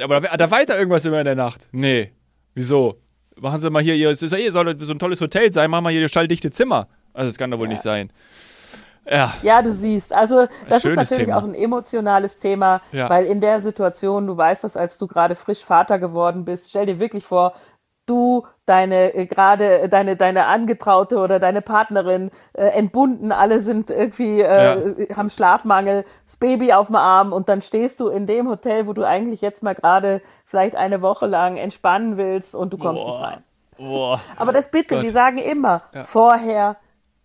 Aber 0.03 0.19
da, 0.19 0.35
da 0.35 0.51
weiter 0.51 0.77
irgendwas 0.77 1.05
immer 1.05 1.19
in 1.19 1.25
der 1.25 1.35
Nacht? 1.35 1.69
Nee. 1.71 2.11
Wieso? 2.55 3.02
Machen 3.39 3.59
Sie 3.59 3.69
mal 3.69 3.81
hier, 3.81 4.09
es 4.09 4.21
ist 4.21 4.31
ja 4.31 4.37
eh, 4.37 4.51
soll 4.51 4.75
so 4.79 4.93
ein 4.93 4.99
tolles 4.99 5.19
Hotel 5.21 5.51
sein, 5.51 5.69
machen 5.69 5.85
wir 5.85 5.91
hier 5.91 6.07
schalldichte 6.07 6.51
Zimmer. 6.51 6.87
Also 7.13 7.29
das 7.29 7.37
kann 7.37 7.51
doch 7.51 7.59
wohl 7.59 7.67
ja. 7.67 7.73
nicht 7.73 7.81
sein. 7.81 8.11
Ja. 9.09 9.33
ja, 9.41 9.61
du 9.61 9.71
siehst. 9.71 10.13
Also 10.13 10.47
das 10.69 10.85
ist 10.85 10.95
natürlich 10.95 11.25
Thema. 11.25 11.37
auch 11.37 11.43
ein 11.43 11.55
emotionales 11.55 12.37
Thema, 12.37 12.81
ja. 12.91 13.09
weil 13.09 13.25
in 13.25 13.41
der 13.41 13.59
Situation, 13.59 14.27
du 14.27 14.37
weißt 14.37 14.63
das, 14.63 14.77
als 14.77 14.97
du 14.97 15.07
gerade 15.07 15.35
frisch 15.35 15.63
Vater 15.63 15.99
geworden 15.99 16.45
bist, 16.45 16.69
stell 16.69 16.85
dir 16.85 16.99
wirklich 16.99 17.25
vor, 17.25 17.53
du, 18.05 18.45
deine 18.65 19.13
äh, 19.13 19.25
gerade 19.25 19.81
äh, 19.81 19.89
deine 19.89 20.15
deine 20.15 20.45
Angetraute 20.45 21.17
oder 21.17 21.39
deine 21.39 21.61
Partnerin 21.61 22.31
äh, 22.53 22.65
entbunden, 22.65 23.31
alle 23.31 23.59
sind 23.59 23.89
irgendwie 23.89 24.41
äh, 24.41 25.07
ja. 25.09 25.15
haben 25.15 25.29
Schlafmangel, 25.29 26.05
das 26.25 26.37
Baby 26.37 26.73
auf 26.73 26.87
dem 26.87 26.95
Arm 26.95 27.33
und 27.33 27.49
dann 27.49 27.61
stehst 27.61 27.99
du 27.99 28.07
in 28.07 28.25
dem 28.25 28.49
Hotel, 28.49 28.87
wo 28.87 28.93
du 28.93 29.03
eigentlich 29.03 29.41
jetzt 29.41 29.63
mal 29.63 29.75
gerade 29.75 30.21
vielleicht 30.45 30.75
eine 30.75 31.01
Woche 31.01 31.25
lang 31.25 31.57
entspannen 31.57 32.17
willst 32.17 32.55
und 32.55 32.73
du 32.73 32.77
kommst 32.77 33.03
Boah. 33.03 33.11
nicht 33.11 33.27
rein. 33.27 33.43
Boah. 33.77 34.21
Aber 34.37 34.51
das 34.51 34.69
bitte, 34.69 34.95
Gott. 34.95 35.03
wir 35.03 35.11
sagen 35.11 35.37
immer 35.37 35.83
ja. 35.93 36.03
vorher 36.03 36.77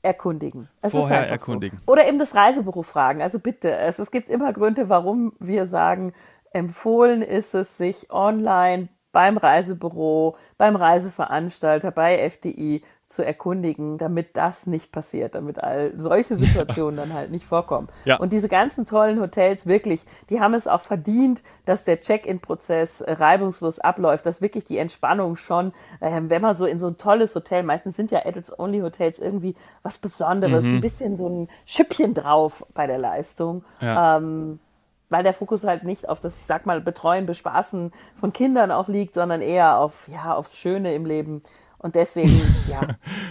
erkundigen. 0.02 0.68
Es 0.80 0.92
vorher 0.92 1.28
erkundigen. 1.28 1.80
So. 1.84 1.92
Oder 1.92 2.06
eben 2.06 2.18
das 2.18 2.34
Reisebüro 2.34 2.82
fragen. 2.82 3.20
Also 3.20 3.38
bitte, 3.38 3.76
es, 3.76 3.98
es 3.98 4.10
gibt 4.10 4.28
immer 4.28 4.52
Gründe, 4.52 4.88
warum 4.88 5.32
wir 5.38 5.66
sagen, 5.66 6.14
empfohlen 6.52 7.22
ist 7.22 7.54
es, 7.54 7.76
sich 7.76 8.10
online 8.10 8.88
beim 9.12 9.36
Reisebüro, 9.36 10.36
beim 10.56 10.76
Reiseveranstalter, 10.76 11.90
bei 11.90 12.18
FDI 12.18 12.82
zu 13.08 13.24
erkundigen, 13.24 13.96
damit 13.96 14.36
das 14.36 14.66
nicht 14.66 14.92
passiert, 14.92 15.34
damit 15.34 15.62
all 15.62 15.92
solche 15.96 16.36
Situationen 16.36 16.96
dann 16.96 17.14
halt 17.14 17.30
nicht 17.30 17.46
vorkommen. 17.46 17.88
Ja. 18.04 18.18
Und 18.18 18.34
diese 18.34 18.48
ganzen 18.48 18.84
tollen 18.84 19.18
Hotels 19.18 19.66
wirklich, 19.66 20.04
die 20.28 20.40
haben 20.40 20.52
es 20.52 20.68
auch 20.68 20.82
verdient, 20.82 21.42
dass 21.64 21.84
der 21.84 22.02
Check-in-Prozess 22.02 23.02
reibungslos 23.06 23.78
abläuft, 23.78 24.26
dass 24.26 24.42
wirklich 24.42 24.66
die 24.66 24.76
Entspannung 24.76 25.36
schon, 25.36 25.72
äh, 26.00 26.20
wenn 26.24 26.42
man 26.42 26.54
so 26.54 26.66
in 26.66 26.78
so 26.78 26.88
ein 26.88 26.98
tolles 26.98 27.34
Hotel, 27.34 27.62
meistens 27.62 27.96
sind 27.96 28.10
ja 28.10 28.26
Adults-Only-Hotels 28.26 29.20
irgendwie 29.20 29.54
was 29.82 29.96
Besonderes, 29.96 30.64
mhm. 30.64 30.76
ein 30.76 30.80
bisschen 30.82 31.16
so 31.16 31.28
ein 31.28 31.48
Schüppchen 31.64 32.12
drauf 32.12 32.66
bei 32.74 32.86
der 32.86 32.98
Leistung. 32.98 33.64
Ja. 33.80 34.18
Ähm, 34.18 34.60
weil 35.08 35.22
der 35.22 35.32
Fokus 35.32 35.64
halt 35.64 35.84
nicht 35.84 36.08
auf 36.08 36.20
das, 36.20 36.38
ich 36.38 36.46
sag 36.46 36.66
mal, 36.66 36.80
Betreuen, 36.80 37.26
Bespaßen 37.26 37.92
von 38.14 38.32
Kindern 38.32 38.70
auch 38.70 38.88
liegt, 38.88 39.14
sondern 39.14 39.40
eher 39.40 39.78
auf, 39.78 40.08
ja, 40.08 40.34
aufs 40.34 40.56
Schöne 40.56 40.94
im 40.94 41.06
Leben. 41.06 41.42
Und 41.78 41.94
deswegen, 41.94 42.40
ja, 42.70 42.80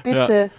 bitte, 0.04 0.50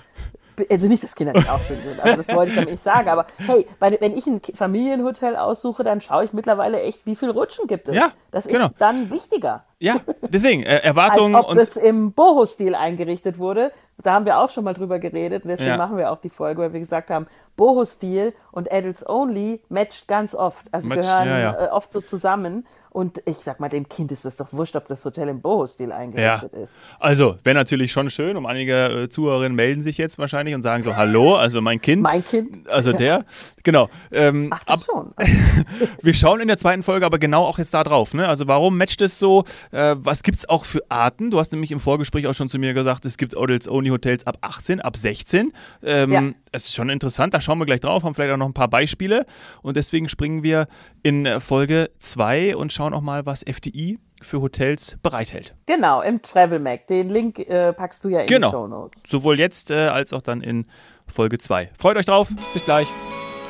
ja. 0.58 0.66
also 0.70 0.86
nicht, 0.86 1.02
dass 1.02 1.14
Kinder 1.14 1.32
nicht 1.32 1.50
auch 1.50 1.60
schön 1.60 1.82
sind, 1.82 2.00
also 2.00 2.16
das 2.16 2.28
wollte 2.34 2.50
ich 2.50 2.54
damit 2.54 2.70
nicht 2.70 2.82
sagen, 2.82 3.08
aber 3.08 3.26
hey, 3.38 3.66
wenn 3.78 4.16
ich 4.16 4.26
ein 4.26 4.40
Familienhotel 4.54 5.36
aussuche, 5.36 5.82
dann 5.82 6.00
schaue 6.00 6.24
ich 6.24 6.32
mittlerweile 6.32 6.80
echt, 6.80 7.06
wie 7.06 7.16
viel 7.16 7.30
Rutschen 7.30 7.66
gibt 7.66 7.88
es. 7.88 7.94
Ja, 7.94 8.12
das 8.30 8.46
ist 8.46 8.52
genau. 8.52 8.68
dann 8.78 9.10
wichtiger. 9.10 9.64
Ja, 9.80 10.00
deswegen, 10.22 10.64
äh, 10.64 10.78
Erwartungen. 10.78 11.36
Als 11.36 11.44
ob 11.44 11.50
und 11.52 11.58
es 11.58 11.76
im 11.76 12.12
Boho-Stil 12.12 12.74
eingerichtet 12.74 13.38
wurde. 13.38 13.70
Da 14.00 14.12
haben 14.12 14.26
wir 14.26 14.38
auch 14.38 14.50
schon 14.50 14.62
mal 14.62 14.74
drüber 14.74 15.00
geredet 15.00 15.42
und 15.44 15.48
deswegen 15.48 15.70
ja. 15.70 15.76
machen 15.76 15.96
wir 15.96 16.12
auch 16.12 16.20
die 16.20 16.30
Folge, 16.30 16.62
weil 16.62 16.72
wir 16.72 16.80
gesagt 16.80 17.10
haben, 17.10 17.26
Boho-Stil 17.56 18.32
und 18.52 18.70
Adults 18.72 19.04
Only 19.08 19.60
matcht 19.68 20.06
ganz 20.06 20.36
oft, 20.36 20.72
also 20.72 20.88
matcht, 20.88 21.02
gehören 21.02 21.28
ja, 21.28 21.38
ja. 21.40 21.66
Äh, 21.66 21.68
oft 21.70 21.92
so 21.92 22.00
zusammen. 22.00 22.64
Und 22.90 23.22
ich 23.26 23.36
sag 23.36 23.60
mal, 23.60 23.68
dem 23.68 23.88
Kind 23.88 24.10
ist 24.12 24.24
das 24.24 24.36
doch 24.36 24.52
wurscht, 24.52 24.74
ob 24.74 24.88
das 24.88 25.04
Hotel 25.04 25.28
im 25.28 25.40
Boho-Stil 25.40 25.92
eingerichtet 25.92 26.52
ja. 26.52 26.62
ist. 26.62 26.72
Also, 26.98 27.36
wäre 27.44 27.54
natürlich 27.54 27.92
schon 27.92 28.08
schön 28.08 28.36
und 28.36 28.46
einige 28.46 29.02
äh, 29.02 29.08
Zuhörerinnen 29.08 29.54
melden 29.54 29.82
sich 29.82 29.98
jetzt 29.98 30.18
wahrscheinlich 30.18 30.54
und 30.54 30.62
sagen 30.62 30.82
so, 30.82 30.96
hallo, 30.96 31.36
also 31.36 31.60
mein 31.60 31.80
Kind. 31.80 32.02
mein 32.02 32.24
Kind. 32.24 32.68
Also 32.68 32.92
der, 32.92 33.24
genau. 33.62 33.88
Ähm, 34.10 34.48
Ach, 34.52 34.64
das 34.64 34.88
ab, 34.88 34.94
schon. 34.94 35.14
wir 36.02 36.14
schauen 36.14 36.40
in 36.40 36.48
der 36.48 36.58
zweiten 36.58 36.82
Folge 36.82 37.04
aber 37.04 37.18
genau 37.18 37.44
auch 37.44 37.58
jetzt 37.58 37.74
da 37.74 37.84
drauf. 37.84 38.14
Ne? 38.14 38.26
Also 38.26 38.48
warum 38.48 38.78
matcht 38.78 39.02
es 39.02 39.18
so? 39.18 39.44
Äh, 39.70 39.96
was 39.98 40.22
gibt 40.22 40.38
es 40.38 40.48
auch 40.48 40.64
für 40.64 40.82
Arten? 40.88 41.30
Du 41.30 41.38
hast 41.38 41.52
nämlich 41.52 41.72
im 41.72 41.80
Vorgespräch 41.80 42.26
auch 42.26 42.34
schon 42.34 42.48
zu 42.48 42.58
mir 42.58 42.74
gesagt, 42.74 43.04
es 43.04 43.16
gibt 43.16 43.36
Adults-Only-Hotels 43.36 44.26
ab 44.26 44.38
18, 44.40 44.80
ab 44.80 44.96
16. 44.96 45.52
Ähm, 45.82 46.12
ja. 46.12 46.22
Es 46.52 46.66
ist 46.66 46.74
schon 46.74 46.88
interessant, 46.88 47.34
da 47.34 47.40
schauen 47.40 47.58
wir 47.58 47.66
gleich 47.66 47.80
drauf, 47.80 48.04
haben 48.04 48.14
vielleicht 48.14 48.32
auch 48.32 48.38
noch 48.38 48.46
ein 48.46 48.54
paar 48.54 48.68
Beispiele. 48.68 49.26
Und 49.62 49.76
deswegen 49.76 50.08
springen 50.08 50.42
wir 50.42 50.68
in 51.02 51.40
Folge 51.40 51.90
2 51.98 52.56
und 52.56 52.72
schauen 52.72 52.94
auch 52.94 53.02
mal, 53.02 53.26
was 53.26 53.42
FDI 53.42 53.98
für 54.22 54.40
Hotels 54.40 54.96
bereithält. 55.02 55.54
Genau, 55.66 56.02
im 56.02 56.22
Travel 56.22 56.58
Mac. 56.58 56.86
Den 56.86 57.08
Link 57.08 57.38
äh, 57.38 57.72
packst 57.72 58.04
du 58.04 58.08
ja 58.08 58.20
in 58.20 58.26
genau. 58.26 58.48
die 58.48 58.52
Show 58.52 58.66
Notes. 58.66 59.02
Sowohl 59.06 59.38
jetzt 59.38 59.70
äh, 59.70 59.74
als 59.74 60.12
auch 60.12 60.22
dann 60.22 60.40
in 60.40 60.66
Folge 61.06 61.38
2. 61.38 61.70
Freut 61.78 61.96
euch 61.96 62.06
drauf. 62.06 62.28
Bis 62.52 62.64
gleich. 62.64 62.88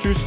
Tschüss. 0.00 0.18